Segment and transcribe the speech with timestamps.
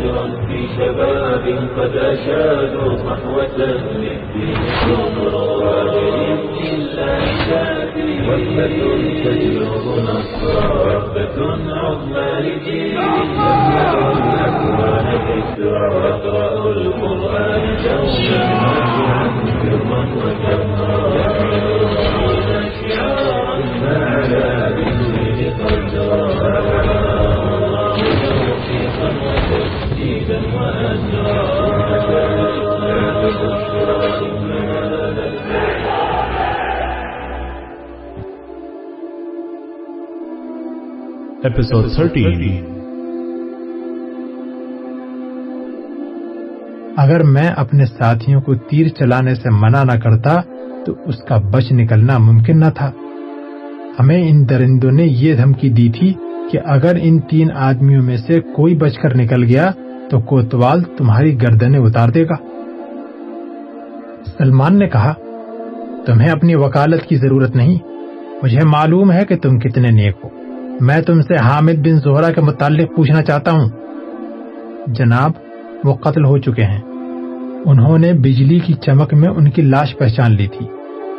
[0.00, 7.20] فجرا في شباب قد أشادوا صحوة للدين كبرى بإذن الله
[7.50, 8.76] تأتي وثبة
[9.24, 11.36] تجلب نصرا وثبة
[11.72, 15.86] عظمى لجيل يملأ الأكوان ذكرى
[16.70, 19.30] القرآن دوما نافعا
[41.44, 42.60] Episode 13
[46.96, 50.40] اگر میں اپنے ساتھیوں کو تیر چلانے سے منع نہ کرتا،
[50.86, 52.90] تو اس کا بچ نکلنا ممکن نہ تھا۔
[54.00, 56.14] ہمیں ان درندوں نے یہ دھمکی دی تھی
[56.50, 59.70] کہ اگر ان تین آدمیوں میں سے کوئی بچ کر نکل گیا،
[60.10, 62.36] تو کوتوال تمہاری گردنیں اتار دے گا۔
[64.38, 65.14] سلمان نے کہا،
[66.06, 67.78] تمہیں اپنی وکالت کی ضرورت نہیں،
[68.42, 70.39] مجھے معلوم ہے کہ تم کتنے نیک ہو۔
[70.80, 73.68] میں تم سے حامد بن زہرا کے متعلق پوچھنا چاہتا ہوں۔
[74.86, 75.30] جناب،
[75.84, 76.80] وہ قتل ہو چکے ہیں۔
[77.66, 80.66] انہوں نے بجلی کی چمک میں ان کی لاش پہچان لی تھی۔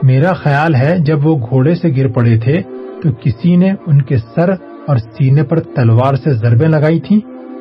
[0.04, 2.62] میرا خیال ہے جب وہ گھوڑے سے گر پڑے تھے
[3.04, 4.50] تو کسی نے ان کے سر
[4.88, 7.20] اور سینے پر تلوار سے ضربیں لگائی تھی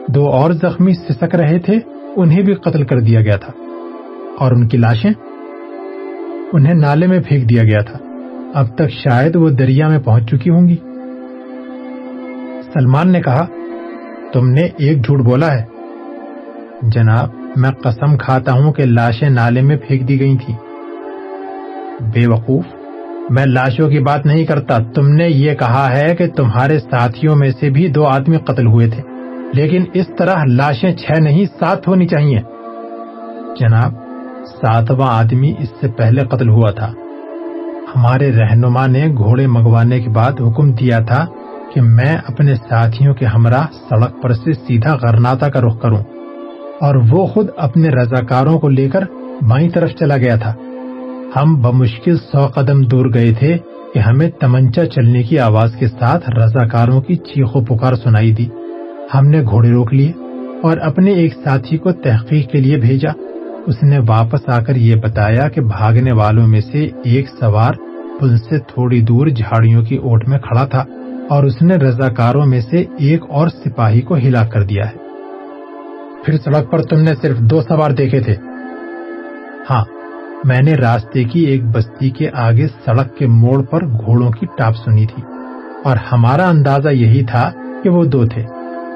[0.09, 1.79] دو اور زخمی سسک رہے تھے،
[2.17, 3.53] انہیں بھی قتل کر دیا گیا تھا۔
[4.39, 5.11] اور ان کی لاشیں؟
[6.53, 7.99] انہیں نالے میں پھینک دیا گیا تھا۔
[8.55, 10.77] اب تک شاید وہ دریا میں پہنچ چکی ہوں گی۔
[12.75, 13.47] سلمان نے کہا،
[14.33, 15.65] تم نے ایک جھوٹ بولا ہے۔
[16.83, 20.55] جناب، میں قسم کھاتا ہوں کہ لاشیں نالے میں پھینک دی گئی تھی
[22.01, 22.65] بے وقوف،
[23.31, 27.51] میں لاشوں کی بات نہیں کرتا۔ تم نے یہ کہا ہے کہ تمہارے ساتھیوں میں
[27.61, 29.03] سے بھی دو آدمی قتل ہوئے تھے۔
[29.53, 32.39] لیکن اس طرح لاشیں چھ نہیں، سات ہونی چاہیے۔
[33.61, 33.93] جناب،
[34.47, 36.93] ساتواں آدمی اس سے پہلے قتل ہوا تھا۔
[37.97, 41.27] ہمارے رہنما نے گھوڑے منگوانے کے بعد حکم دیا تھا
[41.75, 46.03] کہ میں اپنے ساتھیوں کے ہمراہ سڑک پر سے سیدھا غرناتا کا رخ کروں
[46.81, 49.05] اور وہ خود اپنے رضاکاروں کو لے کر
[49.49, 50.55] بائیں طرف چلا گیا تھا۔
[51.37, 53.59] ہم بمشکل سو قدم دور گئے تھے
[53.95, 58.49] کہ ہمیں تمنچا چلنے کی آواز کے ساتھ رضاکاروں کی چیخ و پکار سنائی دی۔
[59.15, 60.13] ہم نے گھوڑے روک لیے
[60.63, 63.11] اور اپنے ایک ساتھی کو تحقیق کے لیے بھیجا۔
[63.67, 67.75] اس نے واپس آ کر یہ بتایا کہ بھاگنے والوں میں سے ایک سوار
[68.21, 70.85] پل سے تھوڑی دور جھاڑیوں کی اوٹ میں کھڑا تھا۔
[71.31, 74.97] اور اس نے رضاکاروں میں سے ایک اور سپاہی کو ہلاک کر دیا ہے۔
[76.25, 78.35] پھر سڑک پر تم نے صرف دو سوار دیکھے تھے۔
[79.71, 79.85] ہاں
[80.45, 84.75] میں نے راستے کی ایک بستی کے آگے سڑک کے موڑ پر گھوڑوں کی ٹاپ
[84.77, 85.23] سنی تھی۔
[85.85, 87.51] اور ہمارا اندازہ یہی تھا
[87.83, 88.43] کہ وہ دو تھے۔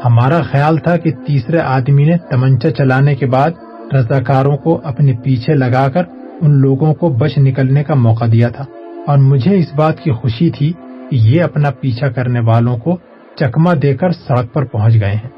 [0.05, 3.51] ہمارا خیال تھا کہ تیسرے آدمی نے تمنچا چلانے کے بعد
[3.95, 6.03] رضاکاروں کو اپنے پیچھے لگا کر
[6.41, 8.65] ان لوگوں کو بچ نکلنے کا موقع دیا تھا۔
[9.07, 10.73] اور مجھے اس بات کی خوشی تھی
[11.11, 12.97] یہ اپنا پیچھا کرنے والوں کو
[13.35, 15.29] چکما دے کر سڑک پر پہنچ گئے ہیں۔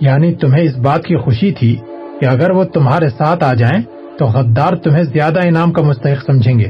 [0.00, 1.76] یعنی تمہیں اس بات کی خوشی تھی
[2.20, 3.82] کہ اگر وہ تمہارے ساتھ آ جائیں
[4.18, 6.68] تو غدار تمہیں زیادہ انعام کا مستحق سمجھیں گے۔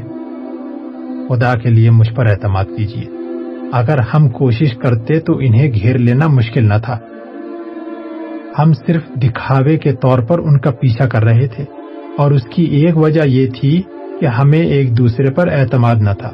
[1.29, 3.03] خدا کے لیے مجھ پر اعتماد کیجیے۔
[3.73, 6.97] اگر ہم کوشش کرتے تو انہیں گھیر لینا مشکل نہ تھا۔
[8.59, 11.63] ہم صرف دکھاوے کے طور پر ان کا پیچھا کر رہے تھے
[12.17, 13.81] اور اس کی ایک وجہ یہ تھی
[14.19, 16.31] کہ ہمیں ایک دوسرے پر اعتماد نہ تھا۔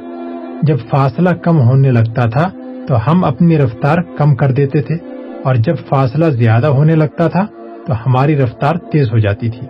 [0.63, 2.51] جب فاصلہ کم ہونے لگتا تھا
[2.87, 4.95] تو ہم اپنی رفتار کم کر دیتے تھے
[5.43, 7.45] اور جب فاصلہ زیادہ ہونے لگتا تھا
[7.87, 9.67] تو ہماری رفتار تیز ہو جاتی تھی۔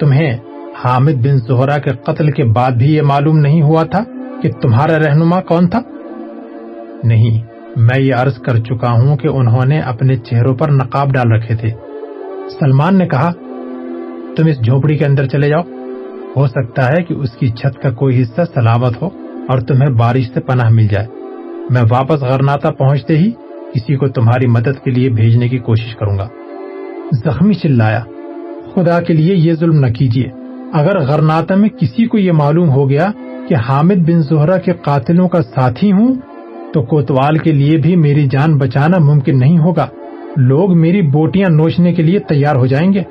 [0.00, 0.36] تمہیں
[0.84, 4.04] حامد بن زہرا کے قتل کے بعد بھی یہ معلوم نہیں ہوا تھا
[4.42, 5.80] کہ تمہارا رہنما کون تھا؟
[7.02, 7.42] نہیں،
[7.76, 11.54] میں یہ عرض کر چکا ہوں کہ انہوں نے اپنے چہروں پر نقاب ڈال رکھے
[11.56, 11.68] تھے۔
[12.60, 13.32] سلمان نے کہا،
[14.36, 15.62] تم اس جھونپڑی کے اندر چلے جاؤ۔
[16.36, 20.30] ہو سکتا ہے کہ اس کی چھت کا کوئی حصہ سلامت ہو۔ اور تمہیں بارش
[20.34, 21.06] سے پناہ مل جائے۔
[21.70, 23.30] میں واپس غرناتا پہنچتے ہی
[23.74, 26.28] کسی کو تمہاری مدد کے لیے بھیجنے کی کوشش کروں گا۔
[27.12, 28.00] زخمی چلایا۔
[28.74, 30.26] خدا کے لیے یہ ظلم نہ کیجیے۔
[30.72, 33.06] اگر غرناتا میں کسی کو یہ معلوم ہو گیا
[33.48, 36.14] کہ حامد بن زہرا کے قاتلوں کا ساتھی ہوں،
[36.74, 39.86] تو کوتوال کے لیے بھی میری جان بچانا ممکن نہیں ہوگا۔
[40.36, 43.02] لوگ میری بوٹیاں نوچنے کے لیے تیار ہو جائیں گے۔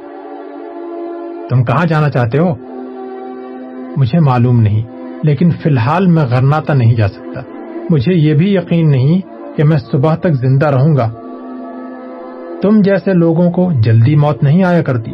[1.50, 2.56] تم کہاں جانا چاہتے ہو؟
[3.98, 7.42] مجھے معلوم نہیں۔ لیکن فی الحال میں غرناتا نہیں جا سکتا۔
[7.90, 9.22] مجھے یہ بھی یقین نہیں
[9.58, 11.10] کہ میں صبح تک زندہ رہوں گا۔
[12.62, 15.12] تم جیسے لوگوں کو جلدی موت نہیں آیا کرتی۔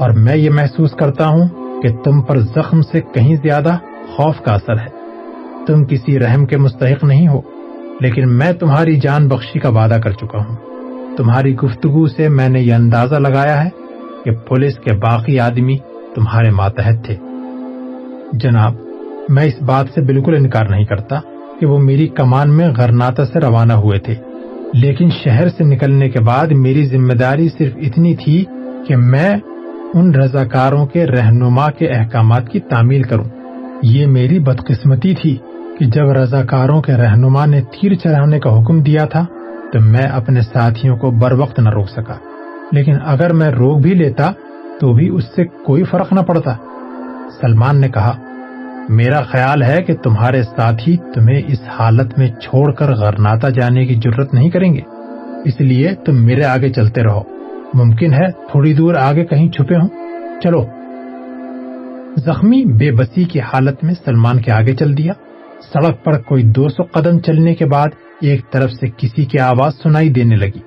[0.00, 1.48] اور میں یہ محسوس کرتا ہوں
[1.82, 3.76] کہ تم پر زخم سے کہیں زیادہ
[4.06, 5.00] خوف کا اثر ہے۔
[5.66, 7.40] تم کسی رحم کے مستحق نہیں ہو،
[8.00, 10.56] لیکن میں تمہاری جان بخشی کا وعدہ کر چکا ہوں۔
[11.16, 13.70] تمہاری گفتگو سے میں نے یہ اندازہ لگایا ہے
[14.24, 15.78] کہ پولیس کے باقی آدمی
[16.14, 17.16] تمہارے ماتحت تھے۔
[18.32, 18.72] جناب
[19.30, 21.20] میں اس بات سے بالکل انکار نہیں کرتا
[21.60, 24.14] کہ وہ میری کمان میں غرناتا سے روانہ ہوئے تھے۔
[24.74, 28.44] لیکن شہر سے نکلنے کے بعد میری ذمہ داری صرف اتنی تھی
[28.88, 29.36] کہ میں
[29.94, 33.24] ان رضاکاروں کے رہنما کے احکامات کی تعمیل کروں۔
[33.82, 35.36] یہ میری بدقسمتی تھی
[35.78, 39.26] کہ جب رضاکاروں کے رہنما نے تیر چلانے کا حکم دیا تھا
[39.72, 42.14] تو میں اپنے ساتھیوں کو بر وقت نہ روک سکا۔
[42.72, 44.32] لیکن اگر میں روک بھی لیتا
[44.80, 46.54] تو بھی اس سے کوئی فرق نہ پڑتا۔
[47.40, 48.12] سلمان نے کہا
[48.88, 53.94] میرا خیال ہے کہ تمہارے ساتھی تمہیں اس حالت میں چھوڑ کر غرناتا جانے کی
[53.94, 54.80] ضرورت نہیں کریں گے۔
[55.44, 57.20] اس لیے تم میرے آگے چلتے رہو۔
[57.74, 59.88] ممکن ہے تھوڑی دور آگے کہیں چھپے ہوں۔
[60.40, 60.64] چلو۔
[62.16, 65.12] زخمی بے بسی کی حالت میں سلمان کے آگے چل دیا۔
[65.72, 67.88] سڑک پر کوئی دو سو قدم چلنے کے بعد
[68.20, 70.60] ایک طرف سے کسی کی آواز سنائی دینے لگی۔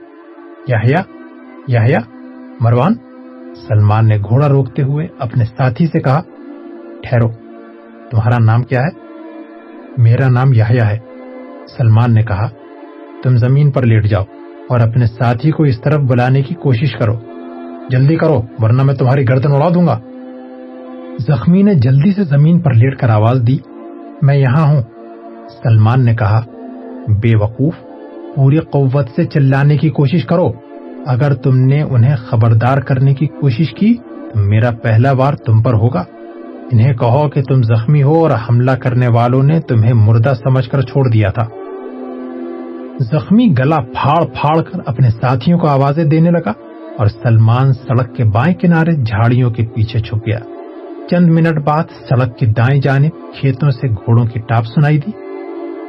[1.68, 2.00] یا
[2.60, 2.94] مروان۔
[3.68, 6.22] سلمان نے گھوڑا روکتے ہوئے اپنے ساتھی سے کہا،
[7.04, 7.43] ٹھہرو۔
[8.14, 8.90] تمہارا نام کیا ہے؟
[9.98, 10.98] میرا نام یا ہے۔
[11.78, 12.50] سلمان نے کہا،
[13.24, 14.24] تم زمین پر لیٹ جاؤ
[14.70, 17.16] اور اپنے ساتھی کو اس طرف بلانے کی کوشش کرو۔
[17.90, 20.00] جلدی کرو، ورنہ میں تمہاری گردن اڑا دوں گا۔
[21.20, 23.58] زخمی نے جلدی سے زمین پر لیٹ کر آواز دی،
[24.22, 24.82] میں یہاں ہوں۔
[25.64, 26.42] سلمان نے کہا،
[27.08, 27.74] بے وقوف،
[28.36, 30.52] پوری قوت سے چلانے کی کوشش کرو۔
[31.06, 33.98] اگر تم نے انہیں خبردار کرنے کی کوشش کی،
[34.34, 36.04] تو میرا پہلا وار تم پر ہوگا۔
[36.72, 40.82] انہیں کہو کہ تم زخمی ہو اور حملہ کرنے والوں نے تمہیں مردہ سمجھ کر
[40.82, 41.44] چھوڑ دیا تھا۔
[43.00, 46.52] زخمی گلا پھاڑ پھاڑ کر اپنے ساتھیوں کو آوازیں دینے لگا
[46.98, 50.40] اور سلمان سڑک کے بائیں کنارے جھاڑیوں کے پیچھے چھپ گیا۔
[51.10, 55.12] چند منٹ بعد سڑک کی دائیں جانب کھیتوں سے گھوڑوں کی ٹاپ سنائی دی۔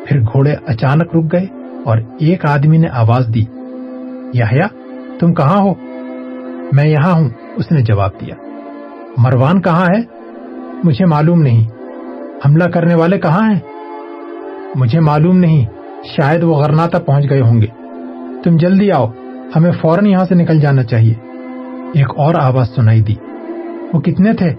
[0.07, 1.47] پھر گھوڑے اچانک رک گئے
[1.85, 3.45] اور ایک آدمی نے آواز دی
[4.35, 4.67] یا
[5.21, 5.75] تم کہاں ہو؟
[6.73, 8.35] میں یہاں ہوں، اس نے جواب دیا۔
[9.17, 10.24] مروان کہاں ہے؟
[10.85, 11.71] مجھے معلوم نہیں۔
[12.47, 13.61] حملہ کرنے والے کہاں ہیں؟
[14.75, 15.65] مجھے معلوم نہیں۔
[16.05, 17.67] شاید وہ غرناتا پہنچ گئے ہوں گے۔
[18.45, 19.07] تم جلدی آؤ۔
[19.57, 21.15] ہمیں فوراً یہاں سے نکل جانا چاہیے۔
[21.95, 23.15] ایک اور آواز سنائی دی۔
[23.93, 24.55] وہ کتنے تھے؟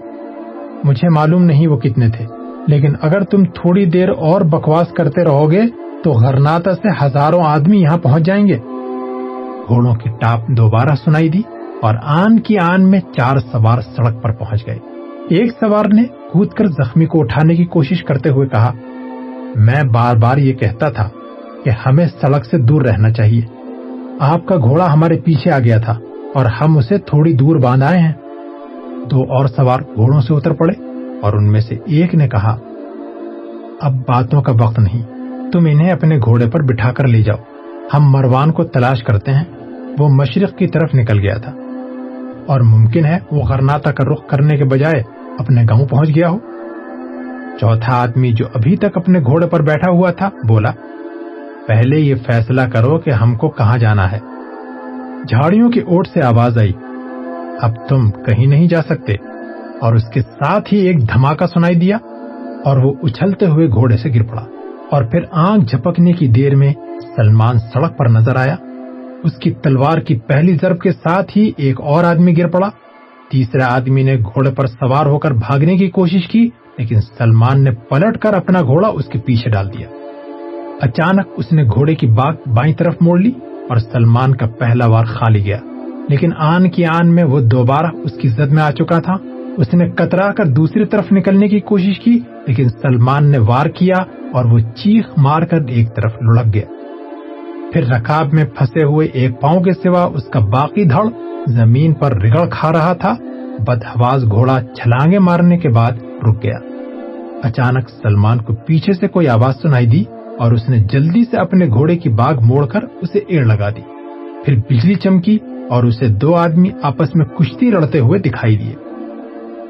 [0.84, 2.24] مجھے معلوم نہیں وہ کتنے تھے۔
[2.66, 5.62] لیکن اگر تم تھوڑی دیر اور بکواس کرتے رہو گے،
[6.04, 8.58] تو غرناتا سے ہزاروں آدمی یہاں پہنچ جائیں گے۔
[9.68, 11.42] گھوڑوں کی ٹاپ دوبارہ سنائی دی
[11.82, 14.95] اور آن کی آن میں چار سوار سڑک پر پہنچ گئے۔
[15.30, 18.72] ایک سوار نے کود کر زخمی کو اٹھانے کی کوشش کرتے ہوئے کہا،
[19.54, 21.08] میں بار بار یہ کہتا تھا
[21.64, 23.42] کہ ہمیں سڑک سے دور رہنا چاہیے۔
[24.20, 25.98] آپ کا گھوڑا ہمارے پیچھے آ گیا تھا
[26.34, 28.12] اور ہم اسے تھوڑی دور باندھ آئے ہیں۔
[29.10, 30.72] دو اور سوار گھوڑوں سے اتر پڑے
[31.22, 32.56] اور ان میں سے ایک نے کہا،
[33.80, 35.02] اب باتوں کا وقت نہیں،
[35.52, 37.36] تم انہیں اپنے گھوڑے پر بٹھا کر لے جاؤ۔
[37.94, 39.44] ہم مروان کو تلاش کرتے ہیں۔
[39.98, 41.52] وہ مشرق کی طرف نکل گیا تھا۔
[42.46, 46.38] اور ممکن ہے وہ غرناتا کا رخ کرنے کے بجائے اپنے گاؤں پہنچ گیا ہو۔
[47.60, 50.70] چوتھا آدمی جو ابھی تک اپنے گھوڑے پر بیٹھا ہوا تھا، بولا،
[51.66, 54.18] پہلے یہ فیصلہ کرو کہ ہم کو کہاں جانا ہے۔
[55.28, 56.72] جھاڑیوں کی اوٹ سے آواز آئی۔
[57.60, 59.12] اب تم کہیں نہیں جا سکتے۔
[59.80, 61.96] اور اس کے ساتھ ہی ایک دھماکہ سنائی دیا
[62.64, 64.44] اور وہ اچھلتے ہوئے گھوڑے سے گر پڑا۔
[64.90, 66.72] اور پھر آنکھ جھپکنے کی دیر میں
[67.16, 68.56] سلمان سڑک پر نظر آیا۔
[69.24, 72.68] اس کی تلوار کی پہلی ضرب کے ساتھ ہی ایک اور آدمی گر پڑا۔
[73.30, 77.70] تیسرے آدمی نے گھوڑے پر سوار ہو کر بھاگنے کی کوشش کی، لیکن سلمان نے
[77.70, 79.88] پلٹ کر اپنا گھوڑا اس کے پیچھے ڈال دیا۔
[80.80, 83.32] اچانک اس نے گھوڑے کی باغ بائیں طرف موڑ لی
[83.68, 85.58] اور سلمان کا پہلا وار خالی گیا۔
[86.08, 89.16] لیکن آن کی آن میں وہ دوبارہ اس کی زد میں آ چکا تھا۔
[89.56, 93.96] اس نے کترا کر دوسری طرف نکلنے کی کوشش کی، لیکن سلمان نے وار کیا
[94.32, 96.66] اور وہ چیخ مار کر ایک طرف لڑک گیا۔
[97.72, 101.04] پھر رکاب میں پھنسے ہوئے ایک پاؤں کے سوا اس کا باقی دھڑ
[101.46, 103.14] زمین پر رگڑ کھا رہا تھا،
[103.58, 105.92] بدہواز گھوڑا چھلانگے مارنے کے بعد
[106.28, 106.58] رک گیا۔
[107.42, 110.04] اچانک سلمان کو پیچھے سے کوئی آواز سنائی دی
[110.38, 113.80] اور اس نے جلدی سے اپنے گھوڑے کی باغ موڑ کر اسے ایڑ لگا دی۔
[114.44, 115.38] پھر بجلی چمکی
[115.70, 118.74] اور اسے دو آدمی آپس میں کشتی لڑتے ہوئے دکھائی دیے۔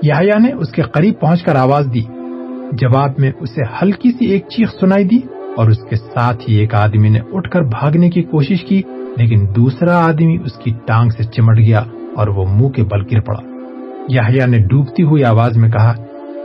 [0.02, 2.02] یا نے اس کے قریب پہنچ کر آواز دی۔
[2.72, 5.18] جواب میں اسے ہلکی سی ایک چیخ سنائی دی
[5.56, 8.82] اور اس کے ساتھ ہی ایک آدمی نے اٹھ کر بھاگنے کی کوشش کی
[9.16, 11.82] لیکن دوسرا آدمی اس کی ٹانگ سے چمٹ گیا
[12.16, 13.40] اور وہ منہ کے بل گر پڑا۔
[14.08, 15.94] یا نے ڈوبتی ہوئی آواز میں کہا،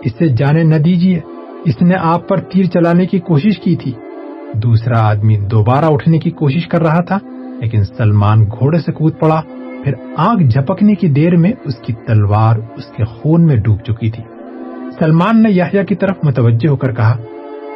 [0.03, 1.19] اسے جانے نہ دیجیے
[1.65, 3.91] اس نے آپ پر تیر چلانے کی کوشش کی تھی۔
[4.53, 7.19] دوسرا آدمی دوبارہ اٹھنے کی کوشش کر رہا تھا،
[7.61, 9.41] لیکن سلمان گھوڑے سے کود پڑا۔
[9.83, 14.11] پھر آگ جھپکنے کی دیر میں اس کی تلوار اس کے خون میں ڈوب چکی
[14.11, 14.23] تھی۔
[14.99, 17.17] سلمان نے یحییٰ کی طرف متوجہ ہو کر کہا،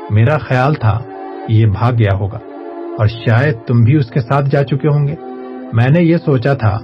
[0.10, 1.00] میرا خیال تھا
[1.48, 2.40] یہ بھاگ گیا ہوگا۔
[3.00, 5.16] اور شاید تم بھی اس کے ساتھ جا چکے ہوں گے۔
[5.74, 6.78] میں نے یہ سوچا تھا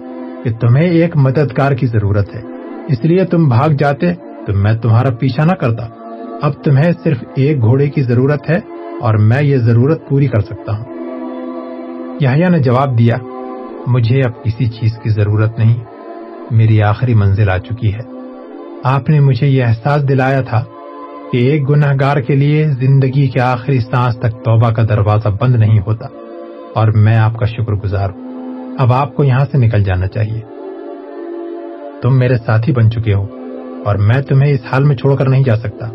[0.44, 2.42] کہ تمہیں ایک مددگار کی ضرورت ہے۔
[2.88, 5.88] اس لیے تم بھاگ جاتے تو میں تمہارا پیچھا نہ کرتا۔
[6.42, 8.60] اب تمہیں صرف ایک گھوڑے کی ضرورت ہے
[9.02, 10.86] اور میں یہ ضرورت پوری کر سکتا ہوں۔
[12.22, 13.16] یحییٰ نے جواب دیا،
[13.88, 15.76] مجھے اب کسی چیز کی ضرورت نہیں۔
[16.52, 18.12] میری آخری منزل آ چکی ہے۔
[18.84, 20.64] آپ نے مجھے یہ احساس دلایا تھا
[21.32, 25.56] کہ ایک گناہ گار کے لیے زندگی کے آخری سانس تک توبہ کا دروازہ بند
[25.56, 26.08] نہیں ہوتا
[26.76, 28.32] اور میں آپ کا شکر گزار ہوں۔
[28.80, 30.42] اب آپ کو یہاں سے نکل جانا چاہیے۔
[32.02, 33.28] تم میرے ساتھی بن چکے ہو
[33.86, 35.88] اور میں تمہیں اس حال میں چھوڑ کر نہیں جا سکتا۔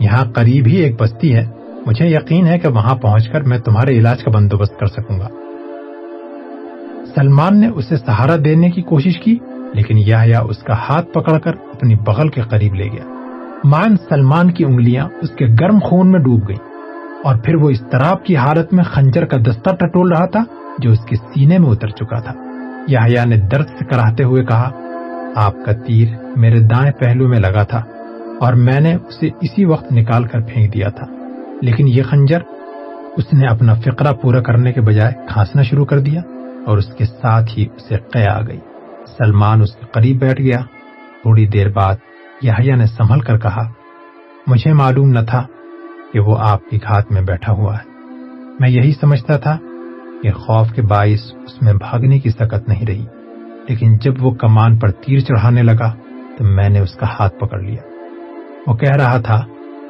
[0.00, 1.46] یہاں قریب ہی ایک بستی ہے۔
[1.86, 5.28] مجھے یقین ہے کہ وہاں پہنچ کر میں تمہارے علاج کا بندوبست کر سکوں گا۔
[7.14, 9.38] سلمان نے اسے سہارا دینے کی کوشش کی،
[9.74, 13.15] لیکن یا اس کا ہاتھ پکڑ کر اپنی بغل کے قریب لے گیا۔
[13.66, 16.56] مان سلمان کی انگلیاں اس کے گرم خون میں ڈوب گئی
[17.24, 20.44] اور پھر وہ استراب کی حالت میں خنجر کا دستہ ٹٹول رہا تھا
[20.78, 22.32] جو اس کے سینے میں اتر چکا تھا۔
[22.88, 24.70] یا نے درد سے کراتے ہوئے کہا،
[25.36, 27.82] آپ کا تیر میرے دائیں پہلو میں لگا تھا
[28.40, 31.06] اور میں نے اسے اسی وقت نکال کر پھینک دیا تھا۔
[31.62, 32.40] لیکن یہ خنجر
[33.16, 36.20] اس نے اپنا فقرہ پورا کرنے کے بجائے کھانسنا شروع کر دیا
[36.66, 38.60] اور اس کے ساتھ ہی اسے قیا آ گئی۔
[39.18, 40.58] سلمان اس کے قریب بیٹھ گیا۔
[41.22, 41.94] تھوڑی دیر بعد
[42.42, 43.72] یہ نے سنبھل کر کہا،
[44.46, 45.46] مجھے معلوم نہ تھا
[46.12, 47.90] کہ وہ آپ کی گھات میں بیٹھا ہوا ہے۔
[48.60, 49.58] میں یہی سمجھتا تھا
[50.22, 53.06] کہ خوف کے باعث اس میں بھاگنے کی سکت نہیں رہی۔
[53.68, 55.94] لیکن جب وہ کمان پر تیر چڑھانے لگا،
[56.38, 57.82] تو میں نے اس کا ہاتھ پکڑ لیا۔
[58.66, 59.40] وہ کہہ رہا تھا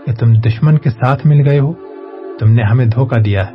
[0.06, 1.72] کہ تم دشمن کے ساتھ مل گئے ہو،
[2.38, 3.52] تم نے ہمیں دھوکہ دیا ہے۔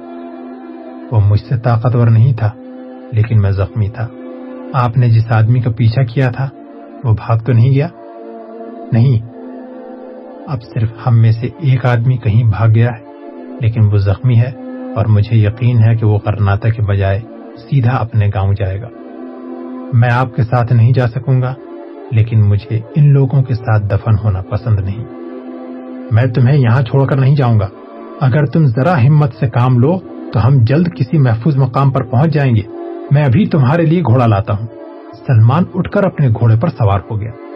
[1.12, 2.52] وہ مجھ سے طاقتور نہیں تھا،
[3.12, 4.08] لیکن میں زخمی تھا۔
[4.74, 6.50] آپ نے جس آدمی کا پیچھا کیا تھا،
[7.04, 7.88] وہ بھاگ تو نہیں گیا؟
[8.92, 9.32] نہیں۔
[10.48, 13.06] اب صرف ہم میں سے ایک آدمی کہیں بھاگ گیا ہے،
[13.62, 14.52] لیکن وہ زخمی ہے
[14.96, 17.20] اور مجھے یقین ہے کہ وہ کرناتا کے بجائے
[17.58, 18.88] سیدھا اپنے گاؤں جائے گا۔
[19.94, 21.54] میں آپ کے ساتھ نہیں جا سکوں گا،
[22.12, 25.06] لیکن مجھے ان لوگوں کے ساتھ دفن ہونا پسند نہیں۔
[26.12, 27.68] میں تمہیں یہاں چھوڑ کر نہیں جاؤں گا۔
[28.22, 30.00] اگر تم ذرا ہمت سے کام لو،
[30.34, 32.62] تو ہم جلد کسی محفوظ مقام پر پہنچ جائیں گے۔
[33.12, 34.68] میں ابھی تمہارے لیے گھوڑا لاتا ہوں۔
[35.28, 37.51] سلمان اٹھ کر اپنے گھوڑے پر سوار ہو گیا۔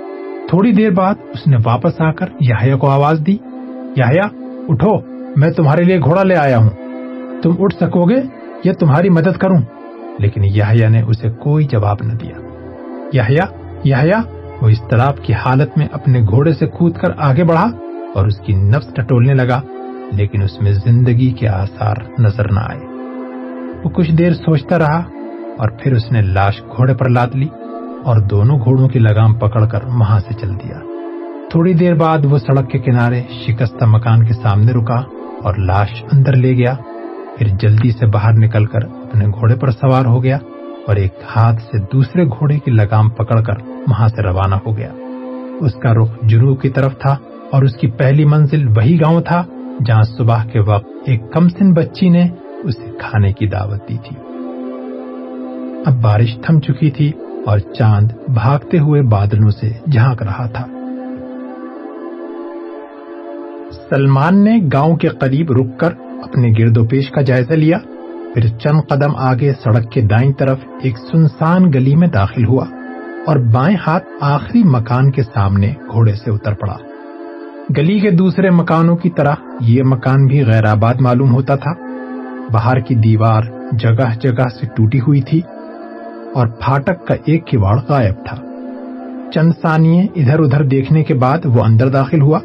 [0.50, 3.38] تھوڑی دیر بعد اس نے واپس آ کر یا کو آواز دی
[3.96, 4.28] یا
[4.70, 5.00] اٹھو،
[5.36, 6.70] میں تمہارے لیے گھوڑا لے آیا ہوں۔
[7.42, 8.16] تم اٹھ سکو گے
[8.64, 9.58] یا تمہاری مدد کروں؟
[10.20, 12.34] لیکن یا نے اسے کوئی جواب نہ دیا۔
[13.84, 14.22] یا
[14.62, 17.70] وہ اضطراب کی حالت میں اپنے گھوڑے سے کود کر آگے بڑھا
[18.16, 19.62] اور اس کی نفس ٹٹولنے لگا،
[20.12, 22.80] لیکن اس میں زندگی کے آثار نظر نہ آئے۔
[23.84, 25.04] وہ کچھ دیر سوچتا رہا
[25.58, 27.48] اور پھر اس نے لاش گھوڑے پر لاد لی۔
[28.06, 30.80] اور دونوں گھوڑوں کی لگام پکڑ کر وہاں سے چل دیا۔
[31.50, 34.96] تھوڑی دیر بعد وہ سڑک کے کنارے شکستہ مکان کے سامنے رکا
[35.44, 36.76] اور لاش اندر لے گیا۔
[37.38, 40.38] پھر جلدی سے باہر نکل کر اپنے گھوڑے پر سوار ہو گیا
[40.88, 43.54] اور ایک ہاتھ سے دوسرے گھوڑے کی لگام پکڑ کر
[43.88, 44.92] وہاں سے روانہ ہو گیا۔
[45.62, 47.16] اس کا رخ جنوب کی طرف تھا
[47.52, 49.44] اور اس کی پہلی منزل وہی گاؤں تھا
[49.86, 52.28] جہاں صبح کے وقت ایک کم سن بچی نے
[52.64, 54.16] اسے کھانے کی دعوت دی تھی۔
[55.86, 57.12] اب بارش تھم چکی تھی
[57.46, 60.66] اور چاند بھاگتے ہوئے بادلوں سے جھانک رہا تھا۔
[63.90, 65.90] سلمان نے گاؤں کے قریب رک کر
[66.24, 67.78] اپنے گرد و پیش کا جائزہ لیا۔
[68.34, 72.66] پھر چند قدم آگے سڑک کے دائیں طرف ایک سنسان گلی میں داخل ہوا
[73.26, 76.78] اور بائیں ہاتھ آخری مکان کے سامنے گھوڑے سے اتر پڑا۔
[77.78, 81.72] گلی کے دوسرے مکانوں کی طرح یہ مکان بھی غیر آباد معلوم ہوتا تھا۔
[82.52, 85.42] باہر کی دیوار جگہ جگہ سے ٹوٹی ہوئی تھی۔
[86.36, 88.38] اور پھاٹک کا ایک کواڑ غائب تھا۔
[89.34, 92.40] چند ثانیے ادھر ادھر دیکھنے کے بعد وہ اندر داخل ہوا۔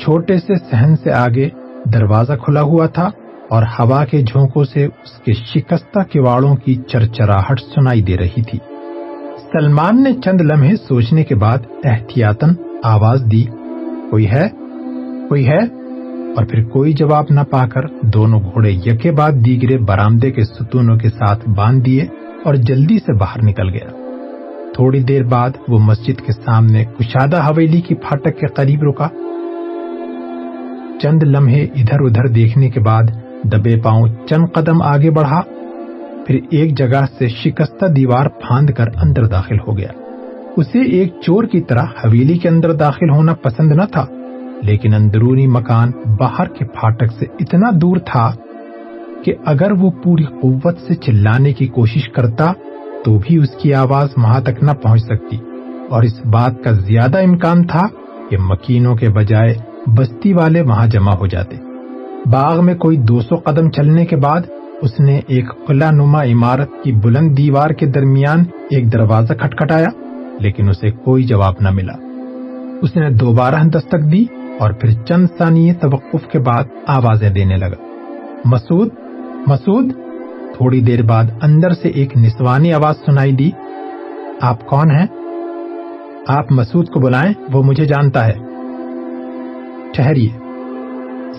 [0.00, 1.48] چھوٹے سے سہن سے آگے
[1.94, 3.10] دروازہ کھلا ہوا تھا
[3.50, 8.58] اور ہوا کے جھونکوں سے اس کے شکستہ کواڑوں کی چرچراہٹ سنائی دے رہی تھی۔
[9.52, 13.44] سلمان نے چند لمحے سوچنے کے بعد احتیاطن آواز دی،
[14.10, 14.48] کوئی ہے؟
[15.28, 15.58] کوئی ہے؟
[16.36, 20.96] اور پھر کوئی جواب نہ پا کر دونوں گھوڑے یکے بعد دیگرے برامدے کے ستونوں
[20.96, 22.06] کے ساتھ باندھ دیے۔
[22.46, 23.90] اور جلدی سے باہر نکل گیا۔
[24.74, 29.08] تھوڑی دیر بعد وہ مسجد کے سامنے کشادہ حویلی کی پھاٹک کے قریب رکا۔
[31.02, 33.02] چند لمحے ادھر ادھر دیکھنے کے بعد
[33.44, 35.40] دبے پاؤں چند قدم آگے بڑھا۔
[36.26, 39.88] پھر ایک جگہ سے شکستہ دیوار پھاند کر اندر داخل ہو گیا۔
[40.56, 44.06] اسے ایک چور کی طرح حویلی کے اندر داخل ہونا پسند نہ تھا،
[44.62, 48.30] لیکن اندرونی مکان باہر کے پھاٹک سے اتنا دور تھا
[49.24, 52.52] کہ اگر وہ پوری قوت سے چلانے کی کوشش کرتا
[53.04, 55.36] تو بھی اس کی آواز وہاں تک نہ پہنچ سکتی۔
[55.90, 57.86] اور اس بات کا زیادہ امکان تھا
[58.30, 59.54] کہ مکینوں کے بجائے
[59.86, 61.56] بستی والے وہاں جمع ہو جاتے۔
[62.30, 64.40] باغ میں کوئی دو سو قدم چلنے کے بعد
[64.82, 69.88] اس نے ایک قلعہ نما عمارت کی بلند دیوار کے درمیان ایک دروازہ کھٹکھٹایا،
[70.40, 71.92] لیکن اسے کوئی جواب نہ ملا۔
[72.82, 74.24] اس نے دوبارہ دستک دی
[74.58, 77.86] اور پھر چند ثانیے توقف کے بعد آوازیں دینے لگا۔
[78.44, 78.88] مسعود
[79.46, 79.92] مسعود،
[80.56, 83.50] تھوڑی دیر بعد اندر سے ایک نسوانی آواز سنائی دی۔
[84.40, 85.06] آپ کون ہیں؟
[86.28, 88.32] آپ مسعود کو بلائیں، وہ مجھے جانتا ہے۔
[89.94, 90.28] ٹھہریے۔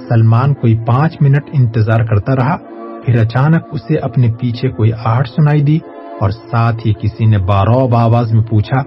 [0.10, 2.58] سلمان کوئی پانچ منٹ انتظار کرتا رہا،
[3.06, 5.80] پھر اچانک اسے اپنے پیچھے کوئی آہٹ سنائی دی
[6.20, 8.82] اور ساتھ ہی کسی نے باروب آواز میں پوچھا،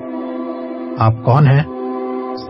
[0.99, 1.63] آپ کون ہیں؟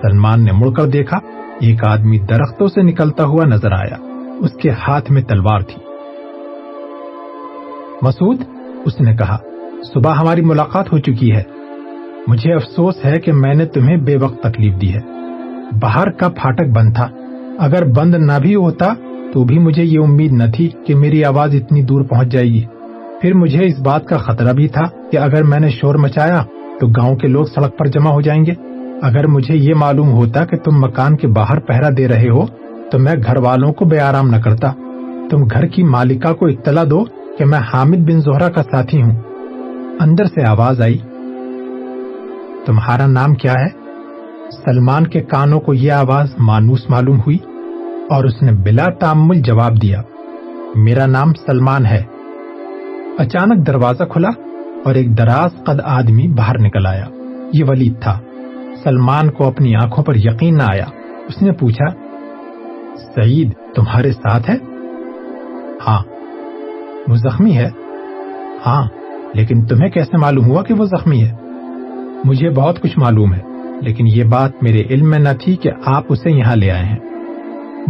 [0.03, 1.17] سلمان نے مڑ کر دیکھا،
[1.61, 3.97] ایک آدمی درختوں سے نکلتا ہوا نظر آیا۔
[4.41, 5.90] اس کے ہاتھ میں تلوار تھی۔
[8.03, 8.43] مسعود،
[8.85, 9.37] اس نے کہا،
[9.95, 11.43] صبح ہماری ملاقات ہو چکی ہے۔
[12.27, 15.01] مجھے افسوس ہے کہ میں نے تمہیں بے وقت تکلیف دی ہے۔
[15.81, 17.09] باہر کا پھاٹک بند تھا۔
[17.59, 18.95] اگر بند نہ بھی ہوتا
[19.33, 22.65] تو بھی مجھے یہ امید نہ تھی کہ میری آواز اتنی دور پہنچ جائے گی۔
[23.23, 26.43] پھر مجھے اس بات کا خطرہ بھی تھا کہ اگر میں نے شور مچایا
[26.81, 28.53] تو گاؤں کے لوگ سڑک پر جمع ہو جائیں گے۔
[29.03, 32.47] اگر مجھے یہ معلوم ہوتا کہ تم مکان کے باہر پہرا دے رہے ہو
[32.91, 34.73] تو میں گھر والوں کو بے آرام نہ کرتا۔
[35.31, 37.05] تم گھر کی مالکہ کو اطلاع دو
[37.41, 39.23] کہ میں حامد بن زہرا کا ساتھی ہوں۔
[40.01, 40.99] اندر سے آواز آئی۔
[42.67, 43.69] تمہارا نام کیا ہے؟
[44.65, 47.39] سلمان کے کانوں کو یہ آواز مانوس معلوم ہوئی
[48.11, 50.03] اور اس نے بلا تعمل جواب دیا۔
[50.75, 52.03] میرا نام سلمان ہے۔
[53.19, 54.31] اچانک دروازہ کھلا
[54.85, 57.07] اور ایک دراز قد آدمی باہر نکل آیا۔
[57.53, 58.19] یہ ولید تھا۔
[58.85, 60.87] سلمان کو اپنی آنکھوں پر یقین نہ آیا۔
[61.29, 61.89] اس نے پوچھا،
[63.15, 64.57] سعید تمہارے ساتھ ہے؟
[65.87, 66.20] ہاں
[67.11, 67.69] وہ زخمی ہے۔
[68.67, 68.83] ہاں
[69.35, 71.33] لیکن تمہیں کیسے معلوم ہوا کہ وہ زخمی ہے؟
[72.25, 73.41] مجھے بہت کچھ معلوم ہے،
[73.81, 76.99] لیکن یہ بات میرے علم میں نہ تھی کہ آپ اسے یہاں لے آئے ہیں۔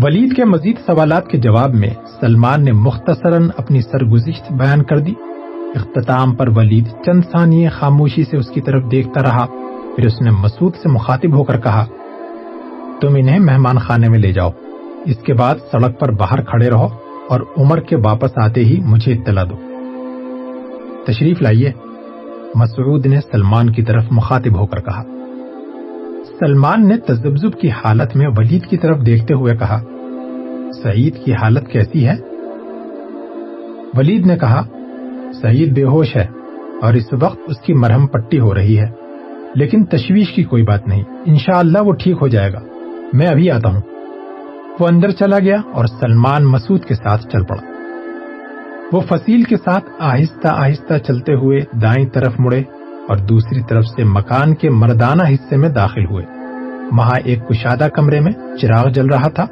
[0.02, 5.12] ولید کے مزید سوالات کے جواب میں سلمان نے مختصراً اپنی سرگزشت بیان کر دی۔
[5.75, 9.47] اختتام پر ولید چند ثانیے خاموشی سے اس کی طرف دیکھتا رہا،
[9.97, 11.86] پھر اس نے مسعود سے مخاطب ہو کر کہا،
[13.00, 14.50] تم انہیں مہمان خانے میں لے جاؤ،
[15.04, 19.12] اس کے بعد سڑک پر باہر کھڑے رہو۔ اور عمر کے واپس آتے ہی مجھے
[19.12, 19.56] اطلاع دو۔
[21.06, 21.73] تشریف لائیے۔
[22.54, 25.02] مسعود نے سلمان کی طرف مخاطب ہو کر کہا۔
[26.40, 29.82] سلمان نے تجزب کی حالت میں ولید کی طرف دیکھتے ہوئے کہا،
[30.82, 32.14] سعید کی حالت کیسی ہے؟
[33.95, 34.62] ولید نے کہا،
[35.43, 36.26] سعید بے ہوش ہے
[36.82, 38.86] اور اس وقت اس کی مرہم پٹی ہو رہی ہے،
[39.54, 42.60] لیکن تشویش کی کوئی بات نہیں۔ انشاءاللہ وہ ٹھیک ہو جائے گا۔
[43.12, 43.80] میں ابھی آتا ہوں۔
[44.80, 47.62] وہ اندر چلا گیا اور سلمان مسعود کے ساتھ چل پڑا۔
[48.93, 52.62] وہ فصیل کے ساتھ آہستہ آہستہ چلتے ہوئے دائیں طرف مڑے
[53.08, 56.25] اور دوسری طرف سے مکان کے مردانہ حصے میں داخل ہوئے۔
[56.93, 59.47] وہاں ایک کشادہ کمرے میں چراغ جل رہا تھا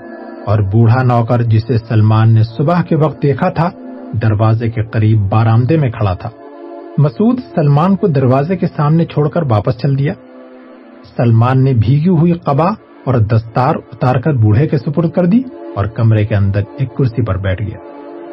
[0.46, 3.70] اور بوڑھا نوکر جسے سلمان نے صبح کے وقت دیکھا تھا،
[4.12, 6.30] دروازے کے قریب بارامدے میں کھڑا تھا۔
[6.98, 10.12] مسعود سلمان کو دروازے کے سامنے چھوڑ کر واپس چل دیا۔
[11.16, 15.42] سلمان نے بھیگی ہوئی قبا اور دستار اتار کر بوڑھے کے سپرد کر دی
[15.76, 17.78] اور کمرے کے اندر ایک کرسی پر بیٹھ گیا۔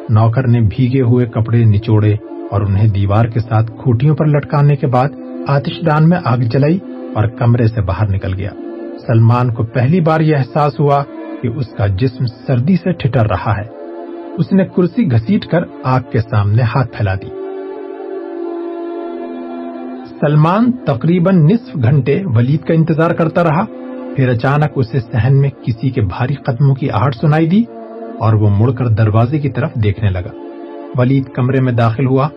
[0.08, 2.14] نوکر نے بھیگے ہوئے کپڑے نچوڑے
[2.50, 5.08] اور انہیں دیوار کے ساتھ کھوٹیوں پر لٹکانے کے بعد
[5.48, 6.78] آتش دان میں آگ جلائی
[7.14, 8.50] اور کمرے سے باہر نکل گیا۔
[9.06, 11.02] سلمان کو پہلی بار یہ احساس ہوا
[11.42, 13.64] کہ اس کا جسم سردی سے ٹھٹر رہا ہے۔
[14.38, 17.28] اس نے کرسی گھسیٹ کر آگ کے سامنے ہاتھ پھیلا دی۔
[20.20, 23.64] سلمان تقریباً نصف گھنٹے ولید کا انتظار کرتا رہا۔
[24.16, 27.64] پھر اچانک اسے سہن میں کسی کے بھاری قدموں کی آہٹ سنائی دی
[28.20, 30.30] اور وہ مڑ کر دروازے کی طرف دیکھنے لگا۔
[30.94, 32.28] ولید کمرے میں داخل ہوا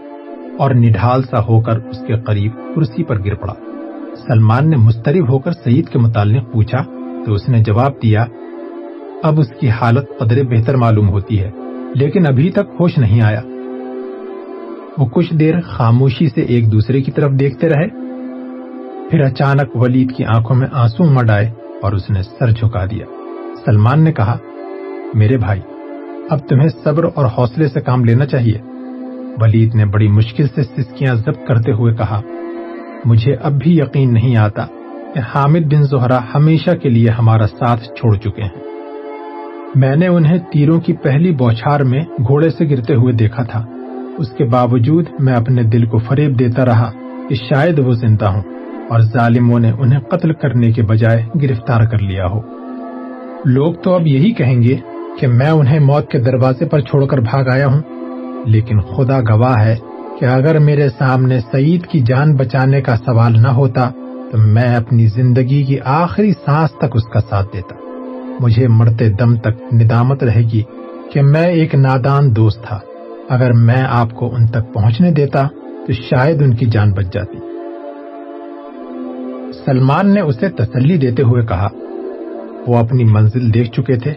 [0.59, 3.53] اور نڈھال سا ہو کر اس کے قریب کرسی پر گر پڑا۔
[4.27, 6.83] سلمان نے مسترب ہو کر سعید کے متعلق پوچھا
[7.25, 8.25] تو اس نے جواب دیا،
[9.23, 11.51] اب اس کی حالت قدرے بہتر معلوم ہوتی ہے،
[11.95, 13.41] لیکن ابھی تک ہوش نہیں آیا۔
[14.97, 17.87] وہ کچھ دیر خاموشی سے ایک دوسرے کی طرف دیکھتے رہے۔
[19.09, 23.05] پھر اچانک ولید کی آنکھوں میں آنسو مڈ آئے اور اس نے سر جھکا دیا۔
[23.65, 24.37] سلمان نے کہا،
[25.13, 25.61] میرے بھائی،
[26.29, 28.57] اب تمہیں صبر اور حوصلے سے کام لینا چاہیے۔
[29.37, 32.21] ولید نے بڑی مشکل سے سسکیاں ضبط کرتے ہوئے کہا،
[33.05, 34.65] مجھے اب بھی یقین نہیں آتا
[35.13, 38.63] کہ حامد بن زہرا ہمیشہ کے لیے ہمارا ساتھ چھوڑ چکے ہیں۔
[39.75, 43.65] میں نے انہیں تیروں کی پہلی بوچھار میں گھوڑے سے گرتے ہوئے دیکھا تھا۔
[44.17, 46.91] اس کے باوجود میں اپنے دل کو فریب دیتا رہا
[47.29, 48.58] کہ شاید وہ زندہ ہوں۔
[48.89, 52.41] اور ظالموں نے انہیں قتل کرنے کے بجائے گرفتار کر لیا ہو۔
[53.45, 54.75] لوگ تو اب یہی کہیں گے
[55.19, 57.81] کہ میں انہیں موت کے دروازے پر چھوڑ کر بھاگ آیا ہوں،
[58.45, 59.75] لیکن خدا گواہ ہے
[60.19, 63.89] کہ اگر میرے سامنے سعید کی جان بچانے کا سوال نہ ہوتا،
[64.31, 67.75] تو میں اپنی زندگی کی آخری سانس تک اس کا ساتھ دیتا۔
[68.39, 70.63] مجھے مرتے دم تک ندامت رہے گی
[71.13, 72.79] کہ میں ایک نادان دوست تھا۔
[73.29, 75.47] اگر میں آپ کو ان تک پہنچنے دیتا،
[75.87, 77.48] تو شاید ان کی جان بچ جاتی۔
[79.69, 81.67] سلمان نے اسے تسلی دیتے ہوئے کہا،
[82.67, 84.11] وہ اپنی منزل دیکھ چکے تھے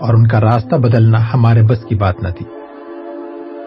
[0.00, 2.46] اور ان کا راستہ بدلنا ہمارے بس کی بات نہ تھی۔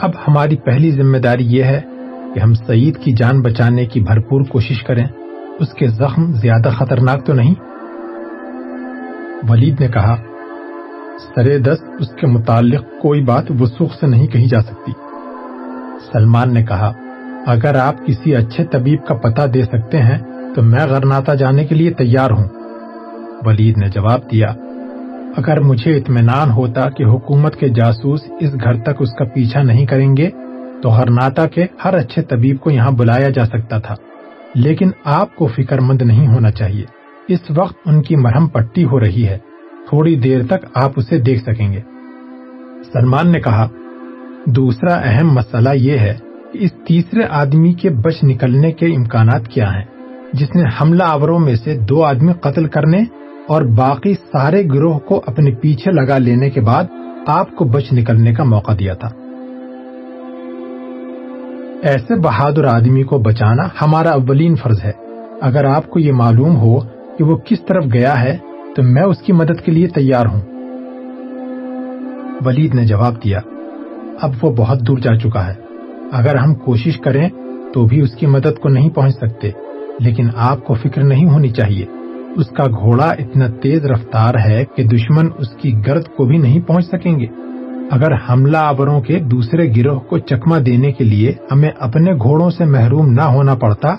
[0.01, 1.81] اب ہماری پہلی ذمہ داری یہ ہے
[2.33, 5.07] کہ ہم سعید کی جان بچانے کی بھرپور کوشش کریں۔
[5.59, 7.55] اس کے زخم زیادہ خطرناک تو نہیں؟
[9.49, 10.15] ولید نے کہا
[11.35, 14.91] سرے دست اس کے متعلق کوئی بات وسوخ سے نہیں کہی جا سکتی۔
[16.13, 16.91] سلمان نے کہا،
[17.45, 21.75] اگر آپ کسی اچھے طبیب کا پتہ دے سکتے ہیں تو میں غرناتا جانے کے
[21.75, 22.47] لیے تیار ہوں۔
[23.45, 24.53] ولید نے جواب دیا،
[25.37, 29.85] اگر مجھے اطمینان ہوتا کہ حکومت کے جاسوس اس گھر تک اس کا پیچھا نہیں
[29.85, 30.29] کریں گے،
[30.81, 33.95] تو ہرناتا کے ہر اچھے طبیب کو یہاں بلایا جا سکتا تھا۔
[34.55, 36.85] لیکن آپ کو فکر مند نہیں ہونا چاہیے۔
[37.27, 39.37] اس وقت ان کی مرہم پٹی ہو رہی ہے۔
[39.89, 41.81] تھوڑی دیر تک آپ اسے دیکھ سکیں گے۔
[42.93, 43.67] سلمان نے کہا،
[44.45, 46.13] دوسرا اہم مسئلہ یہ ہے
[46.53, 49.90] کہ اس تیسرے آدمی کے بچ نکلنے کے امکانات کیا ہیں۔
[50.33, 53.03] جس نے حملہ آوروں میں سے دو آدمی قتل کرنے
[53.47, 56.83] اور باقی سارے گروہ کو اپنے پیچھے لگا لینے کے بعد
[57.27, 59.09] آپ کو بچ نکلنے کا موقع دیا تھا۔
[61.83, 64.91] ایسے بہادر آدمی کو بچانا ہمارا اولین فرض ہے۔
[65.41, 66.79] اگر آپ کو یہ معلوم ہو
[67.17, 68.37] کہ وہ کس طرف گیا ہے،
[68.75, 70.41] تو میں اس کی مدد کے لیے تیار ہوں۔
[72.45, 73.39] ولید نے جواب دیا،
[74.21, 75.53] اب وہ بہت دور جا چکا ہے۔
[76.11, 77.29] اگر ہم کوشش کریں،
[77.73, 79.51] تو بھی اس کی مدد کو نہیں پہنچ سکتے۔
[80.01, 81.85] لیکن آپ کو فکر نہیں ہونی چاہیے۔
[82.35, 86.61] اس کا گھوڑا اتنا تیز رفتار ہے کہ دشمن اس کی گرد کو بھی نہیں
[86.61, 87.25] پہنچ سکیں گے۔
[87.91, 92.65] اگر حملہ آوروں کے دوسرے گروہ کو چکما دینے کے لیے ہمیں اپنے گھوڑوں سے
[92.65, 93.95] محروم نہ ہونا پڑتا،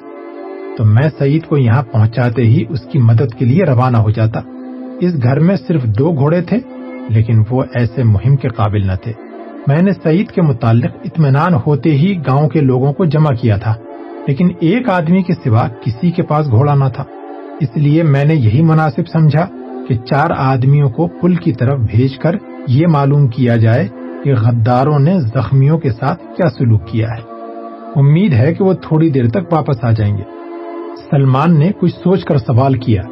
[0.79, 4.41] تو میں سعید کو یہاں پہنچاتے ہی اس کی مدد کے لیے روانہ ہو جاتا۔
[5.01, 6.59] اس گھر میں صرف دو گھوڑے تھے،
[7.09, 9.12] لیکن وہ ایسے مہم کے قابل نہ تھے۔
[9.67, 13.75] میں نے سعید کے متعلق اطمینان ہوتے ہی گاؤں کے لوگوں کو جمع کیا تھا۔
[14.26, 17.04] لیکن ایک آدمی کے سوا کسی کے پاس گھوڑا نہ تھا۔
[17.61, 19.46] اس لیے میں نے یہی مناسب سمجھا
[19.88, 22.35] کہ چار آدمیوں کو پل کی طرف بھیج کر
[22.68, 23.88] یہ معلوم کیا جائے
[24.24, 27.22] کہ غداروں نے زخمیوں کے ساتھ کیا سلوک کیا ہے۔
[27.96, 30.22] امید ہے کہ وہ تھوڑی دیر تک واپس آ جائیں گے۔
[31.11, 33.02] سلمان نے کچھ سوچ کر سوال کیا،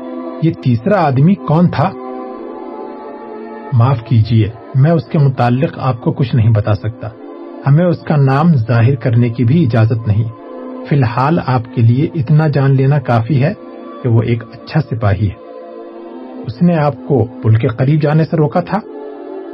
[0.43, 1.91] یہ تیسرا آدمی کون تھا؟
[3.73, 7.09] معاف کیجیے، میں اس کے متعلق آپ کو کچھ نہیں بتا سکتا۔
[7.67, 10.40] ہمیں اس کا نام ظاہر کرنے کی بھی اجازت نہیں۔
[10.89, 13.55] فی الحال آپ کے لیے اتنا جان لینا کافی ہے
[14.03, 15.51] کہ وہ ایک اچھا سپاہی ہے۔
[16.47, 18.79] اس نے آپ کو پل کے قریب جانے سے روکا تھا؟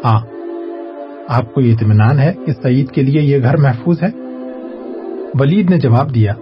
[0.04, 0.20] ہاں۔
[1.28, 4.08] آپ کو یہ اطمینان ہے کہ سعید کے لیے یہ گھر محفوظ ہے؟
[5.34, 6.32] ولید نے جواب دیا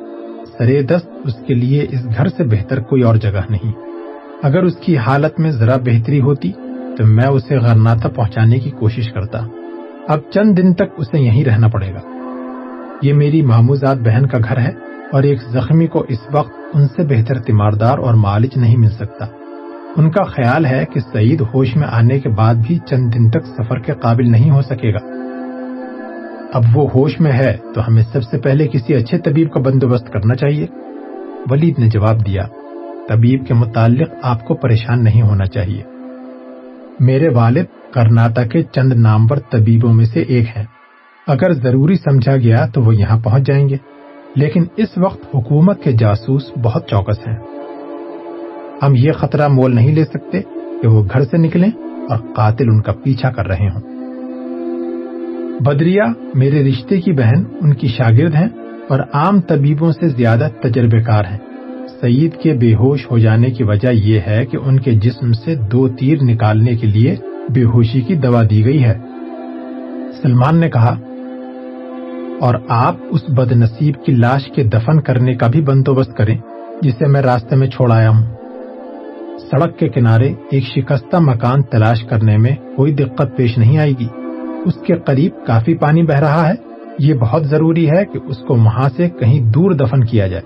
[0.59, 3.73] سرے دست اس کے لیے اس گھر سے بہتر کوئی اور جگہ نہیں۔
[4.43, 6.53] اگر اس کی حالت میں ذرا بہتری ہوتی
[6.99, 9.47] تو میں اسے غرناتا پہنچانے کی کوشش کرتا۔
[10.09, 12.14] اب چند دن تک اسے یہیں رہنا پڑے گا۔
[13.03, 14.71] یہ میری ماموزاد بہن کا گھر ہے
[15.13, 19.27] اور ایک زخمی کو اس وقت ان سے بہتر تیماردار اور مالج نہیں مل سکتا۔
[19.97, 23.47] ان کا خیال ہے کہ سعید ہوش میں آنے کے بعد بھی چند دن تک
[23.47, 25.15] سفر کے قابل نہیں ہو سکے گا۔
[26.53, 30.13] اب وہ ہوش میں ہے تو ہمیں سب سے پہلے کسی اچھے طبیب کا بندوبست
[30.13, 30.67] کرنا چاہیے۔
[31.51, 32.43] ولید نے جواب دیا،
[33.09, 35.83] طبیب کے متعلق آپ کو پریشان نہیں ہونا چاہیے۔
[37.01, 40.65] میرے والد کرناٹک کے چند نامور طبیبوں میں سے ایک ہیں۔
[41.27, 43.77] اگر ضروری سمجھا گیا تو وہ یہاں پہنچ جائیں گے۔
[44.37, 47.37] لیکن اس وقت حکومت کے جاسوس بہت چوکس ہیں۔
[48.83, 50.43] ہم یہ خطرہ مول نہیں لے سکتے
[50.83, 51.71] کہ وہ گھر سے نکلیں
[52.09, 53.81] اور قاتل ان کا پیچھا کر رہے ہوں۔
[55.61, 58.49] بدریا میرے رشتے کی بہن، ان کی شاگرد ہیں
[58.89, 61.39] اور عام طبیبوں سے زیادہ تجربے کار ہیں۔
[62.01, 65.55] سعید کے بے ہوش ہو جانے کی وجہ یہ ہے کہ ان کے جسم سے
[65.55, 67.17] دو تیر نکالنے کے لیے
[67.49, 68.95] بے ہوشی کی دوا دی گئی ہے۔
[70.23, 70.99] سلمان نے کہا
[72.41, 76.39] اور آپ اس بد نصیب کی لاش کے دفن کرنے کا بھی بندوبست کریں،
[76.83, 78.27] جسے میں راستے میں چھوڑ آیا ہوں۔
[79.39, 84.09] سڑک کے کنارے ایک شکستہ مکان تلاش کرنے میں کوئی دقت پیش نہیں آئے گی۔
[84.65, 86.55] اس کے قریب کافی پانی بہ رہا ہے۔
[86.99, 90.43] یہ بہت ضروری ہے کہ اس کو وہاں سے کہیں دور دفن کیا جائے۔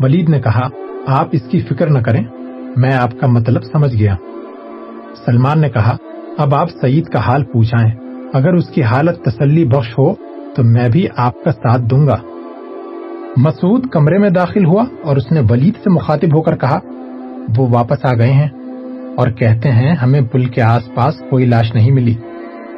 [0.00, 0.68] ولید نے کہا،
[1.06, 2.24] آپ اس کی فکر نہ کریں،
[2.76, 4.16] میں آپ کا مطلب سمجھ گیا۔
[5.26, 5.96] سلمان نے کہا،
[6.38, 7.90] اب آپ سعید کا حال پوچھائیں۔
[8.32, 12.16] اگر اس کی حالت تسلی بخش ہو تو میں بھی آپ کا ساتھ دوں گا۔
[13.36, 16.78] مسعود کمرے میں داخل ہوا اور اس نے ولید سے مخاطب ہو کر کہا،
[17.56, 18.48] وہ واپس آ گئے ہیں
[19.16, 22.14] اور کہتے ہیں، ہمیں پل کے آس پاس کوئی لاش نہیں ملی۔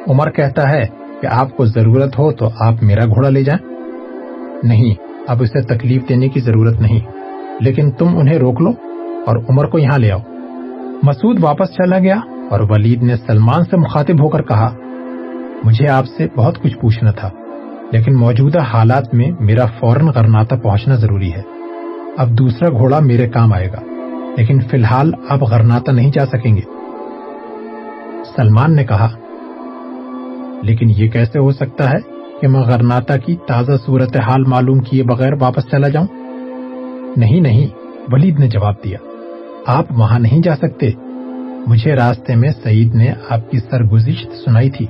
[0.07, 0.85] عمر کہتا ہے
[1.21, 3.73] کہ آپ کو ضرورت ہو تو آپ میرا گھوڑا لے جائیں۔
[4.63, 4.93] نہیں،
[5.27, 6.99] اب اسے تکلیف دینے کی ضرورت نہیں،
[7.59, 8.69] لیکن تم انہیں روک لو
[9.25, 10.19] اور عمر کو یہاں لے آؤ۔
[11.03, 14.75] مسعود واپس چلا گیا اور ولید نے سلمان سے مخاطب ہو کر کہا،
[15.63, 17.29] مجھے آپ سے بہت کچھ پوچھنا تھا۔
[17.95, 21.41] لیکن موجودہ حالات میں میرا فوراً غرناتا پہنچنا ضروری ہے۔
[22.17, 23.81] اب دوسرا گھوڑا میرے کام آئے گا،
[24.37, 26.61] لیکن فی الحال آپ غرناتا نہیں جا سکیں گے۔
[28.35, 29.09] سلمان نے کہا،
[30.63, 31.97] لیکن یہ کیسے ہو سکتا ہے
[32.41, 36.07] کہ میں غرناتا کی تازہ صورت حال معلوم کیے بغیر واپس چلا جاؤں؟
[37.17, 37.67] نہیں نہیں،
[38.11, 38.97] ولید نے جواب دیا۔
[39.65, 40.89] آپ وہاں نہیں جا سکتے۔
[41.67, 44.85] مجھے راستے میں سعید نے آپ کی سرگزشت سنائی تھی۔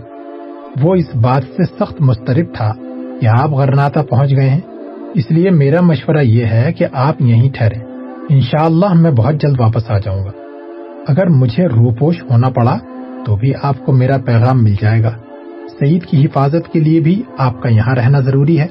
[0.81, 2.73] وہ اس بات سے سخت مسترب تھا۔
[3.21, 4.61] کہ آپ غرناتا پہنچ گئے ہیں؟
[5.13, 7.79] اس لیے میرا مشورہ یہ ہے کہ آپ یہیں ٹھہریں۔
[8.29, 10.31] انشاءاللہ میں بہت جلد واپس آ جاؤں گا۔
[11.07, 12.77] اگر مجھے روپوش ہونا پڑا
[13.25, 15.11] تو بھی آپ کو میرا پیغام مل جائے گا۔
[15.79, 18.67] سعید کی حفاظت کے لیے بھی آپ کا یہاں رہنا ضروری ہے۔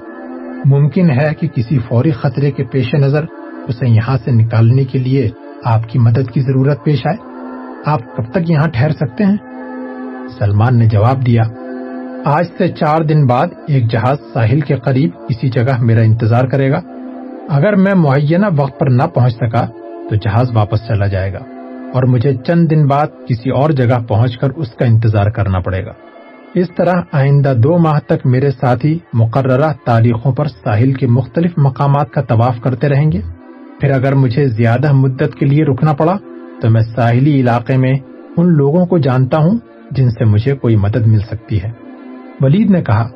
[0.64, 3.24] ممکن ہے کہ کسی فوری خطرے کے پیش نظر
[3.68, 5.30] اسے یہاں سے نکالنے کے لیے
[5.64, 7.16] آپ کی مدد کی ضرورت پیش آئے۔
[7.86, 9.36] آپ کب تک یہاں ٹھہر سکتے ہیں؟
[10.38, 11.42] سلمان نے جواب دیا۔
[12.26, 16.70] آج سے چار دن بعد ایک جہاز ساحل کے قریب کسی جگہ میرا انتظار کرے
[16.70, 16.80] گا۔
[17.48, 19.66] اگر میں معینہ وقت پر نہ پہنچ سکا
[20.10, 21.38] تو جہاز واپس چلا جائے گا
[21.92, 25.84] اور مجھے چند دن بعد کسی اور جگہ پہنچ کر اس کا انتظار کرنا پڑے
[25.86, 25.92] گا۔
[26.54, 32.10] اس طرح آئندہ دو ماہ تک میرے ساتھی مقررہ تاریخوں پر ساحل کے مختلف مقامات
[32.10, 33.20] کا طواف کرتے رہیں گے۔
[33.80, 36.16] پھر اگر مجھے زیادہ مدت کے لیے رکنا پڑا
[36.60, 37.94] تو میں ساحلی علاقے میں
[38.36, 39.58] ان لوگوں کو جانتا ہوں
[39.90, 41.83] جن سے مجھے کوئی مدد مل سکتی ہے۔
[42.44, 43.08] ولید نے کہا،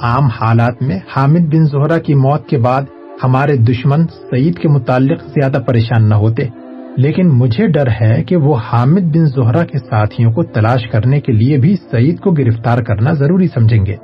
[0.00, 2.82] عام حالات میں حامد بن زہرا کی موت کے بعد
[3.24, 6.48] ہمارے دشمن سعید کے متعلق زیادہ پریشان نہ ہوتے،
[6.96, 11.32] لیکن مجھے ڈر ہے کہ وہ حامد بن زہرا کے ساتھیوں کو تلاش کرنے کے
[11.32, 13.96] لیے بھی سعید کو گرفتار کرنا ضروری سمجھیں گے۔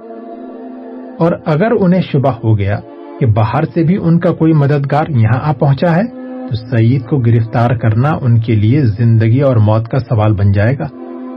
[1.18, 2.78] اور اگر انہیں شبہ ہو گیا
[3.20, 6.04] کہ باہر سے بھی ان کا کوئی مددگار یہاں آ پہنچا ہے،
[6.48, 10.78] تو سعید کو گرفتار کرنا ان کے لیے زندگی اور موت کا سوال بن جائے
[10.78, 10.86] گا۔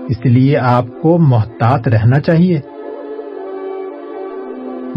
[0.10, 2.60] اس لیے آپ کو محتاط رہنا چاہیے۔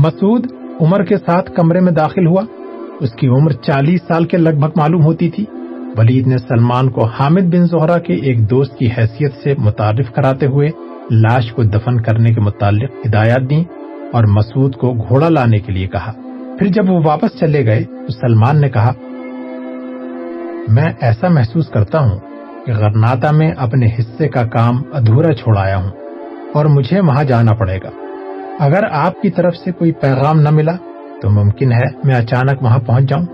[0.01, 0.47] مسعود
[0.81, 2.43] عمر کے ساتھ کمرے میں داخل ہوا۔
[3.01, 5.45] اس کی عمر چالیس سال کے لگ بھگ معلوم ہوتی تھی۔
[5.99, 10.47] ولید نے سلمان کو حامد بن زہرا کے ایک دوست کی حیثیت سے متعارف کراتے
[10.47, 10.69] ہوئے
[11.11, 13.65] لاش کو دفن کرنے کے متعلق ہدایات دی
[14.13, 16.13] اور مسعود کو گھوڑا لانے کے لیے کہا۔
[16.59, 18.93] پھر جب وہ واپس چلے گئے تو سلمان نے کہا،
[20.69, 22.19] میں ایسا محسوس کرتا ہوں
[22.67, 25.91] کہ غرناتا میں اپنے حصے کا کام ادھورا چھوڑایا ہوں
[26.55, 27.91] اور مجھے وہاں جانا پڑے گا۔
[28.61, 30.73] اگر آپ کی طرف سے کوئی پیغام نہ ملا
[31.23, 33.27] تو ممکن ہے میں اچانک وہاں پہنچ جاؤں۔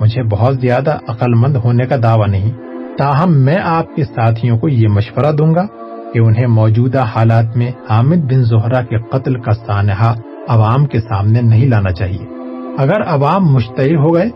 [0.00, 2.52] مجھے بہت زیادہ عقل مند ہونے کا دعویٰ نہیں۔
[2.98, 5.66] تاہم میں آپ کے ساتھیوں کو یہ مشورہ دوں گا
[6.12, 10.14] کہ انہیں موجودہ حالات میں حامد بن زہرا کے قتل کا سانحہ
[10.48, 12.26] عوام کے سامنے نہیں لانا چاہیے۔
[12.78, 14.28] اگر عوام مشتعل ہو گئے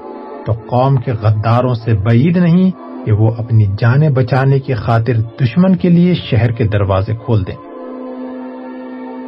[0.46, 2.70] تو قوم کے غداروں سے بعید نہیں
[3.06, 7.71] کہ وہ اپنی جانیں بچانے کی خاطر دشمن کے لیے شہر کے دروازے کھول دیں۔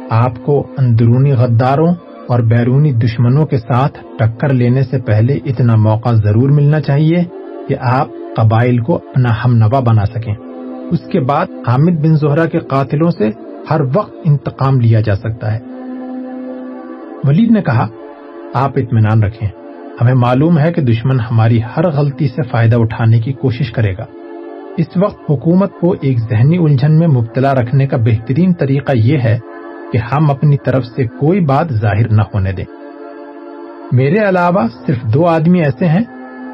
[0.09, 1.93] آپ کو اندرونی غداروں
[2.27, 7.23] اور بیرونی دشمنوں کے ساتھ ٹکر لینے سے پہلے اتنا موقع ضرور ملنا چاہیے
[7.67, 10.35] کہ آپ قبائل کو اپنا ہم نوا بنا سکیں۔
[10.91, 13.29] اس کے بعد حامد بن زہرا کے قاتلوں سے
[13.69, 15.59] ہر وقت انتقام لیا جا سکتا ہے۔
[17.23, 17.87] ولید نے کہا،
[18.53, 19.49] آپ اطمینان رکھیں۔
[20.01, 24.05] ہمیں معلوم ہے کہ دشمن ہماری ہر غلطی سے فائدہ اٹھانے کی کوشش کرے گا۔
[24.77, 29.39] اس وقت حکومت کو ایک ذہنی الجھن میں مبتلا رکھنے کا بہترین طریقہ یہ ہے
[29.95, 32.65] کہ ہم اپنی طرف سے کوئی بات ظاہر نہ ہونے دیں۔
[33.91, 36.03] میرے علاوہ صرف دو آدمی ایسے ہیں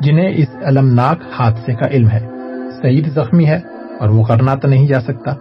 [0.02, 2.20] جنہیں اس المناک حادثے کا علم ہے۔
[2.82, 3.60] سعید زخمی ہے
[4.00, 5.34] اور وہ غرناتا نہیں جا سکتا۔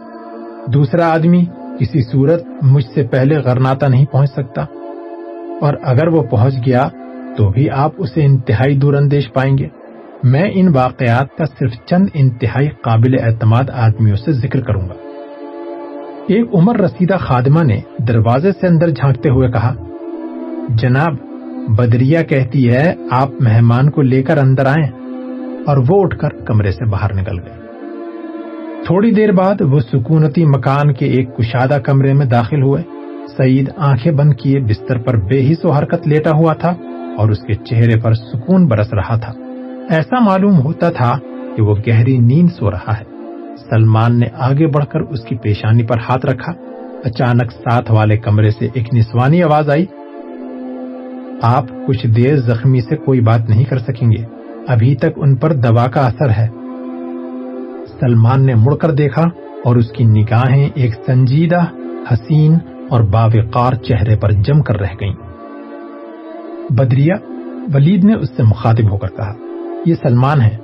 [0.67, 1.45] دوسرا آدمی
[1.81, 4.63] کسی صورت مجھ سے پہلے غرناتا نہیں پہنچ سکتا۔
[5.61, 6.89] اور اگر وہ پہنچ گیا
[7.37, 9.67] تو بھی آپ اسے انتہائی دور اندیش پائیں گے۔
[10.25, 15.10] میں ان واقعات کا صرف چند انتہائی قابل اعتماد آدمیوں سے ذکر کروں گا۔
[16.29, 17.79] ایک عمر رسیدہ خادمہ نے
[18.09, 19.73] دروازے سے اندر جھانکتے ہوئے کہا،
[20.81, 21.15] جناب
[21.69, 24.87] بدریا کہتی ہے آپ مہمان کو لے کر اندر آئیں،
[25.67, 27.59] اور وہ اٹھ کر کمرے سے باہر نکل گئے۔
[28.87, 32.83] تھوڑی دیر بعد وہ سکونتی مکان کے ایک کشادہ کمرے میں داخل ہوئے۔
[33.37, 36.75] سعید آنکھیں بند کیے بستر پر بے حص و حرکت لیٹا ہوا تھا،
[37.19, 39.33] اور اس کے چہرے پر سکون برس رہا تھا۔
[39.91, 41.19] ایسا معلوم ہوتا تھا
[41.57, 43.10] کہ وہ گہری نیند سو رہا ہے۔
[43.71, 46.53] سلمان نے آگے بڑھ کر اس کی پیشانی پر ہاتھ رکھا۔
[47.05, 49.87] اچانک ساتھ والے کمرے سے ایک نسوانی آواز آئی۔
[51.43, 54.25] آپ کچھ دیر زخمی سے کوئی بات نہیں کر سکیں گے۔
[54.69, 56.49] ابھی تک ان پر دوا کا اثر ہے۔
[58.01, 59.23] سلمان نے مڑ کر دیکھا
[59.65, 61.61] اور اس کی نگاہیں ایک سنجیدہ،
[62.13, 62.59] حسین
[62.91, 65.15] اور باوقار چہرے پر جم کر رہ گئیں۔
[66.71, 67.15] بدریا
[67.75, 69.35] ولید نے اس سے مخاطب ہو کر کہا،
[69.87, 70.57] یہ سلمان ہے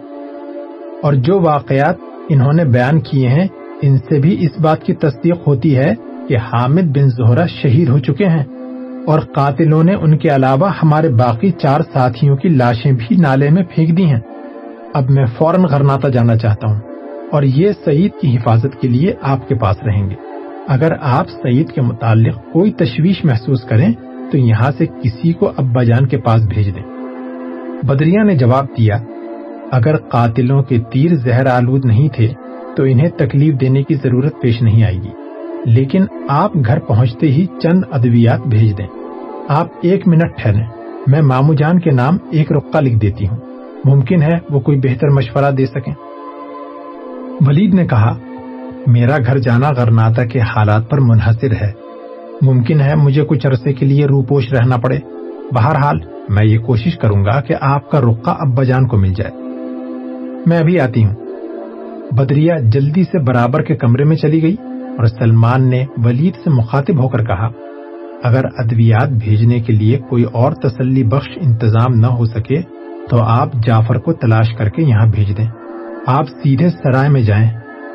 [1.03, 1.97] اور جو واقعات
[2.29, 3.47] انہوں نے بیان کیے ہیں،
[3.83, 5.95] ان سے بھی اس بات کی تصدیق ہوتی ہے
[6.29, 8.45] کہ حامد بن زہرہ شہید ہو چکے ہیں
[9.07, 13.63] اور قاتلوں نے ان کے علاوہ ہمارے باقی چار ساتھیوں کی لاشیں بھی نالے میں
[13.75, 14.21] پھینک دی ہیں۔
[14.95, 16.81] اب میں فوراً غرناتا جانا چاہتا ہوں
[17.33, 20.15] اور یہ سعید کی حفاظت کے لیے آپ کے پاس رہیں گے۔
[20.69, 23.93] اگر آپ سعید کے متعلق کوئی تشویش محسوس کریں،
[24.33, 26.83] تو یہاں سے کسی کو ابا جان کے پاس بھیج دیں۔
[27.83, 28.99] بدریا نے جواب دیا
[29.73, 32.29] اگر قاتلوں کے تیر زہر آلود نہیں تھے،
[32.77, 35.11] تو انہیں تکلیف دینے کی ضرورت پیش نہیں آئے گی۔
[35.65, 38.87] لیکن آپ گھر پہنچتے ہی چند ادویات بھیج دیں۔
[39.49, 40.67] آپ ایک منٹ ٹھہریں۔
[41.07, 43.37] میں مامو جان کے نام ایک رقع لکھ دیتی ہوں۔
[43.85, 45.95] ممکن ہے وہ کوئی بہتر مشورہ دے سکیں۔
[47.41, 48.19] ولید نے کہا،
[48.87, 51.73] میرا گھر جانا غرناتا کے حالات پر منحصر ہے۔
[52.43, 54.99] ممکن ہے مجھے کچھ عرصے کے لیے روپوش رہنا پڑے۔
[55.53, 55.99] بہرحال،
[56.29, 59.46] میں یہ کوشش کروں گا کہ آپ کا رقع ابا جان کو مل جائے۔
[60.47, 61.15] میں ابھی آتی ہوں۔
[62.11, 64.57] بدریا جلدی سے برابر کے کمرے میں چلی گئی
[64.99, 67.49] اور سلمان نے ولید سے مخاطب ہو کر کہا،
[68.23, 72.63] اگر ادویات بھیجنے کے لیے کوئی اور تسلی بخش انتظام نہ ہو سکے،
[73.11, 75.47] تو آپ جعفر کو تلاش کر کے یہاں بھیج دیں۔
[76.07, 77.51] آپ سیدھے سرائے میں جائیں۔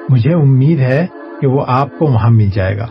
[0.09, 1.05] مجھے امید ہے
[1.41, 2.87] کہ وہ آپ کو وہاں مل جائے گا۔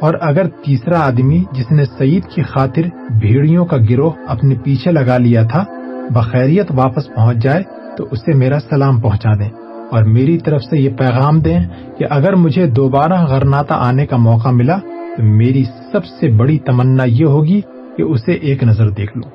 [0.00, 2.82] اور اگر تیسرا آدمی جس نے سعید کی خاطر
[3.20, 5.64] بھیڑیوں کا گروہ اپنے پیچھے لگا لیا تھا،
[6.10, 7.62] بخیریت واپس پہنچ جائے
[7.98, 9.48] تو اسے میرا سلام پہنچا دیں
[9.90, 11.58] اور میری طرف سے یہ پیغام دیں
[11.98, 14.78] کہ اگر مجھے دوبارہ غرناتا آنے کا موقع ملا
[15.16, 17.60] تو میری سب سے بڑی تمنا یہ ہوگی
[17.96, 19.30] کہ اسے ایک نظر دیکھ لوں۔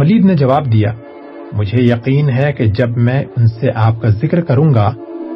[0.00, 0.92] ولید نے جواب دیا،
[1.52, 4.92] مجھے یقین ہے کہ جب میں ان سے آپ کا ذکر کروں گا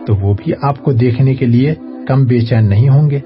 [0.07, 1.75] تو وہ بھی آپ کو دیکھنے کے لیے
[2.09, 3.21] کم بے چین نہیں ہوں گے۔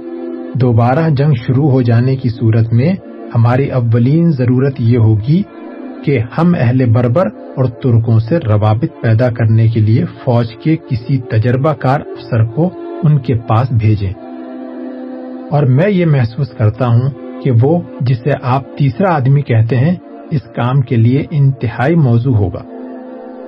[0.54, 2.94] دوبارہ جنگ شروع ہو جانے کی صورت میں
[3.34, 5.42] ہماری اولین ضرورت یہ ہوگی
[6.04, 11.18] کہ ہم اہل بربر اور ترکوں سے روابط پیدا کرنے کے لیے فوج کے کسی
[11.18, 12.70] تجربہ کار افسر کو
[13.02, 14.12] ان کے پاس بھیجیں۔
[15.50, 17.11] اور میں یہ محسوس کرتا ہوں
[17.42, 19.96] کہ وہ جسے آپ تیسرا آدمی کہتے ہیں،
[20.30, 22.62] اس کام کے لیے انتہائی موضوع ہوگا۔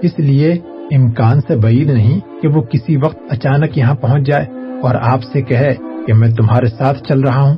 [0.03, 0.53] اس لیے
[0.97, 4.47] امکان سے بعید نہیں کہ وہ کسی وقت اچانک یہاں پہنچ جائے
[4.83, 5.75] اور آپ سے کہے
[6.07, 7.57] کہ میں تمہارے ساتھ چل رہا ہوں۔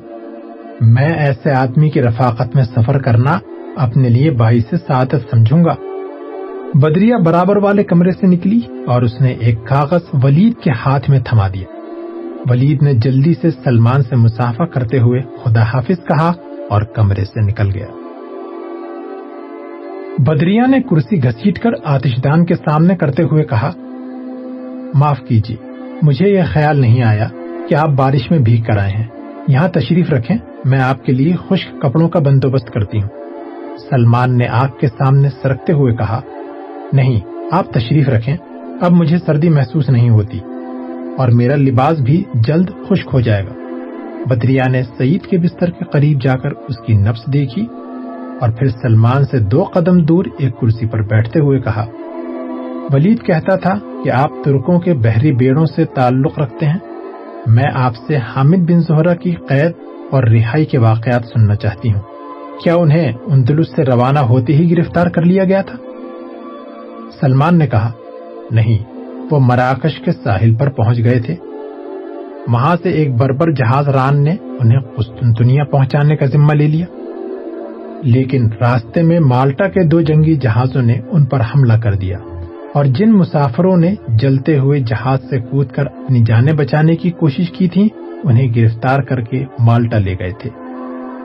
[0.80, 3.38] میں ایسے آدمی کی رفاقت میں سفر کرنا
[3.76, 5.74] اپنے لیے بائی سے سعادت سمجھوں گا۔
[6.74, 11.20] بدریا برابر والے کمرے سے نکلی اور اس نے ایک کاغذ ولید کے ہاتھ میں
[11.20, 11.64] تھما دیا۔
[12.50, 16.32] ولید نے جلدی سے سلمان سے مسافہ کرتے ہوئے خدا حافظ کہا
[16.70, 17.86] اور کمرے سے نکل گیا۔
[20.18, 23.70] بدریا نے کرسی گھسیٹ کر آتش دان کے سامنے کرتے ہوئے کہا،
[24.94, 25.56] معاف کیجیے،
[26.02, 27.28] مجھے یہ خیال نہیں آیا
[27.68, 29.06] کہ آپ بارش میں بھیگ کر آئے ہیں۔
[29.48, 33.19] یہاں تشریف رکھیں، میں آپ کے لیے خشک کپڑوں کا بندوبست کرتی ہوں۔
[33.90, 36.20] سلمان نے آگ کے سامنے سرکتے ہوئے کہا،
[36.92, 37.20] نہیں،
[37.52, 38.36] آپ تشریف رکھیں،
[38.80, 40.40] اب مجھے سردی محسوس نہیں ہوتی
[41.18, 43.52] اور میرا لباس بھی جلد خشک ہو جائے گا۔
[44.26, 47.66] بدریا نے سعید کے بستر کے قریب جا کر اس کی نفس دیکھی
[48.40, 51.86] اور پھر سلمان سے دو قدم دور ایک کرسی پر بیٹھتے ہوئے کہا،
[52.92, 56.78] ولید کہتا تھا کہ آپ ترکوں کے بحری بیڑوں سے تعلق رکھتے ہیں۔
[57.46, 59.72] میں آپ سے حامد بن زہرا کی قید
[60.10, 62.09] اور رہائی کے واقعات سننا چاہتی ہوں۔
[62.64, 65.76] کیا انہیں اندلس سے روانہ ہوتے ہی گرفتار کر لیا گیا تھا؟
[67.20, 67.92] سلمان نے کہا،
[68.50, 68.78] نہیں،
[69.30, 71.36] وہ مراکش کے ساحل پر پہنچ گئے تھے۔
[72.48, 76.86] وہاں سے ایک بربر جہاز ران نے انہیں قسطنطنیہ پہنچانے کا ذمہ لے لیا۔
[78.02, 82.18] لیکن راستے میں مالٹا کے دو جنگی جہازوں نے ان پر حملہ کر دیا
[82.74, 87.50] اور جن مسافروں نے جلتے ہوئے جہاز سے کود کر اپنی جانیں بچانے کی کوشش
[87.50, 87.88] کی تھی
[88.24, 90.50] انہیں گرفتار کر کے مالٹا لے گئے تھے۔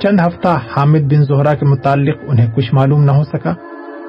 [0.01, 3.53] چند ہفتہ حامد بن زہرا کے متعلق انہیں کچھ معلوم نہ ہو سکا،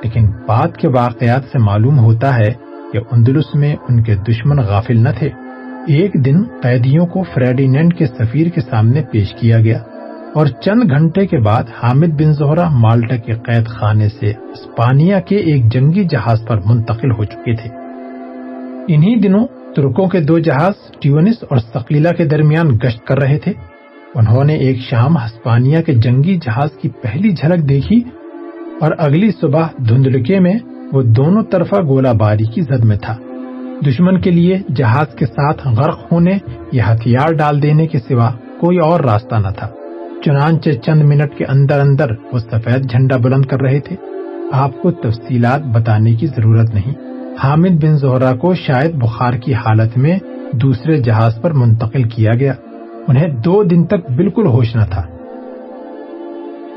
[0.02, 2.52] لیکن بعد کے واقعات سے معلوم ہوتا ہے
[2.92, 5.30] کہ اندلس میں ان کے دشمن غافل نہ تھے۔
[5.86, 9.78] ایک دن قیدیوں کو فریڈینڈ کے سفیر کے سامنے پیش کیا گیا
[10.34, 15.36] اور چند گھنٹے کے بعد حامد بن زہرا مالٹا کے قید خانے سے اسپانیہ کے
[15.36, 17.70] ایک جنگی جہاز پر منتقل ہو چکے تھے۔
[18.88, 19.46] انہی دنوں
[19.76, 23.52] ترکوں کے دو جہاز ٹیونس اور سکیلا کے درمیان گشت کر رہے تھے۔
[24.16, 28.02] انہوں نے ایک شام ہسپانیہ کے جنگی جہاز کی پہلی جھلک دیکھی
[28.80, 30.54] اور اگلی صبح دھندلکے میں
[30.92, 33.16] وہ دونوں طرفہ گولہ باری کی زد میں تھا۔
[33.88, 36.38] دشمن کے لیے جہاز کے ساتھ غرق ہونے
[36.72, 39.68] یا ہتھیار ڈال دینے کے سوا کوئی اور راستہ نہ تھا۔
[40.24, 43.96] چنانچہ چند منٹ کے اندر اندر وہ سفید جھنڈا بلند کر رہے تھے۔
[44.52, 46.94] آپ کو تفصیلات بتانے کی ضرورت نہیں۔
[47.44, 50.18] حامد بن زہرا کو شاید بخار کی حالت میں
[50.52, 52.54] دوسرے جہاز پر منتقل کیا گیا۔
[53.08, 55.02] انہیں دو دن تک بالکل ہوش نہ تھا۔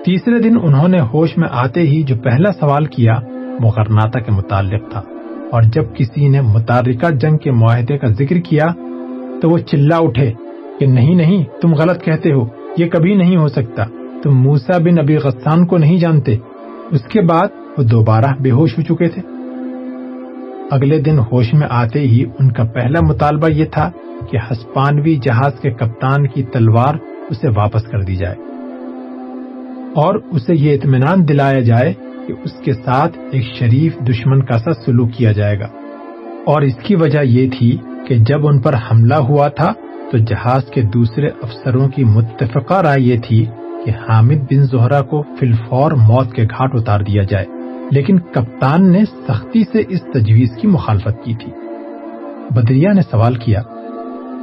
[0.06, 3.14] تیسرے دن انہوں نے ہوش میں آتے ہی جو پہلا سوال کیا
[3.60, 5.02] وہ غرناتا کے متعلق تھا۔
[5.52, 8.68] اور جب کسی نے متارکہ جنگ کے معاہدے کا ذکر کیا،
[9.42, 10.34] تو وہ چلا اٹھے
[10.80, 12.46] کہ نہیں نہیں، تم غلط کہتے ہو،
[12.78, 13.84] یہ کبھی نہیں ہو سکتا۔
[14.24, 16.38] تم موسا بن ابی غسان کو نہیں جانتے۔
[16.92, 19.22] اس کے بعد وہ دوبارہ بے ہوش ہو چکے تھے۔
[20.72, 23.92] اگلے دن ہوش میں آتے ہی ان کا پہلا مطالبہ یہ تھا
[24.32, 26.96] کہ ہسپانوی جہاز کے کپتان کی تلوار
[27.30, 28.36] اسے واپس کر دی جائے
[29.96, 31.94] اور اسے یہ اطمینان دلایا جائے
[32.28, 35.68] کہ اس کے ساتھ ایک شریف دشمن کا سا سلوک کیا جائے گا۔
[36.46, 37.78] اور اس کی وجہ یہ تھی
[38.08, 39.74] کہ جب ان پر حملہ ہوا تھا
[40.12, 43.46] تو جہاز کے دوسرے افسروں کی متفقہ رائے یہ تھی
[43.86, 47.46] کہ حامد بن زہرا کو فلفور موت کے گھاٹ اتار دیا جائے۔
[47.92, 51.52] لیکن کپتان نے سختی سے اس تجویز کی مخالفت کی تھی۔
[52.56, 53.62] بدریا نے سوال کیا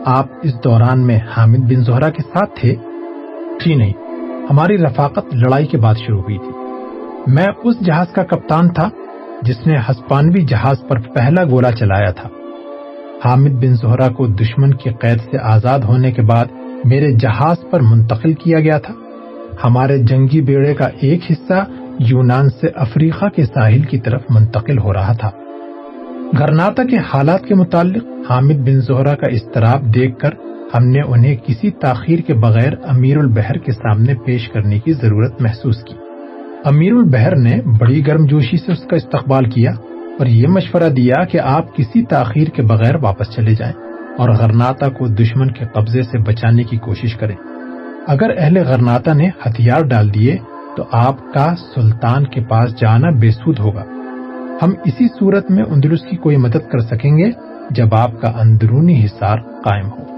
[0.06, 2.74] آپ اس دوران میں حامد بن زہرا کے ساتھ تھے؟
[3.64, 3.92] جی نہیں،
[4.50, 6.50] ہماری رفاقت لڑائی کے بعد شروع ہوئی تھی۔
[7.26, 8.88] میں اس جہاز کا کپتان تھا
[9.42, 12.28] جس نے ہسپانوی جہاز پر پہلا گولا چلایا تھا۔
[13.24, 16.44] حامد بن زہرا کو دشمن کی قید سے آزاد ہونے کے بعد
[16.84, 18.94] میرے جہاز پر منتقل کیا گیا تھا۔
[19.64, 21.64] ہمارے جنگی بیڑے کا ایک حصہ
[21.98, 25.30] یونان سے افریقہ کے ساحل کی طرف منتقل ہو رہا تھا۔
[26.32, 30.28] گرناتا کے حالات کے متعلق حامد بن زہرا کا استراب دیکھ کر
[30.74, 35.42] ہم نے انہیں کسی تاخیر کے بغیر امیر البحر کے سامنے پیش کرنے کی ضرورت
[35.42, 35.94] محسوس کی۔
[36.64, 39.70] امیر البحر نے بڑی گرم جوشی سے اس کا استقبال کیا
[40.18, 43.74] اور یہ مشورہ دیا کہ آپ کسی تاخیر کے بغیر واپس چلے جائیں
[44.18, 47.36] اور غرناتا کو دشمن کے قبضے سے بچانے کی کوشش کریں۔
[48.06, 50.36] اگر اہل غرناتا نے ہتھیار ڈال دیے
[50.76, 53.84] تو آپ کا سلطان کے پاس جانا بے سود ہوگا۔
[54.62, 57.30] ہم اسی صورت میں اندرس کی کوئی مدد کر سکیں گے
[57.70, 60.15] جب آپ کا اندرونی حصار قائم ہو۔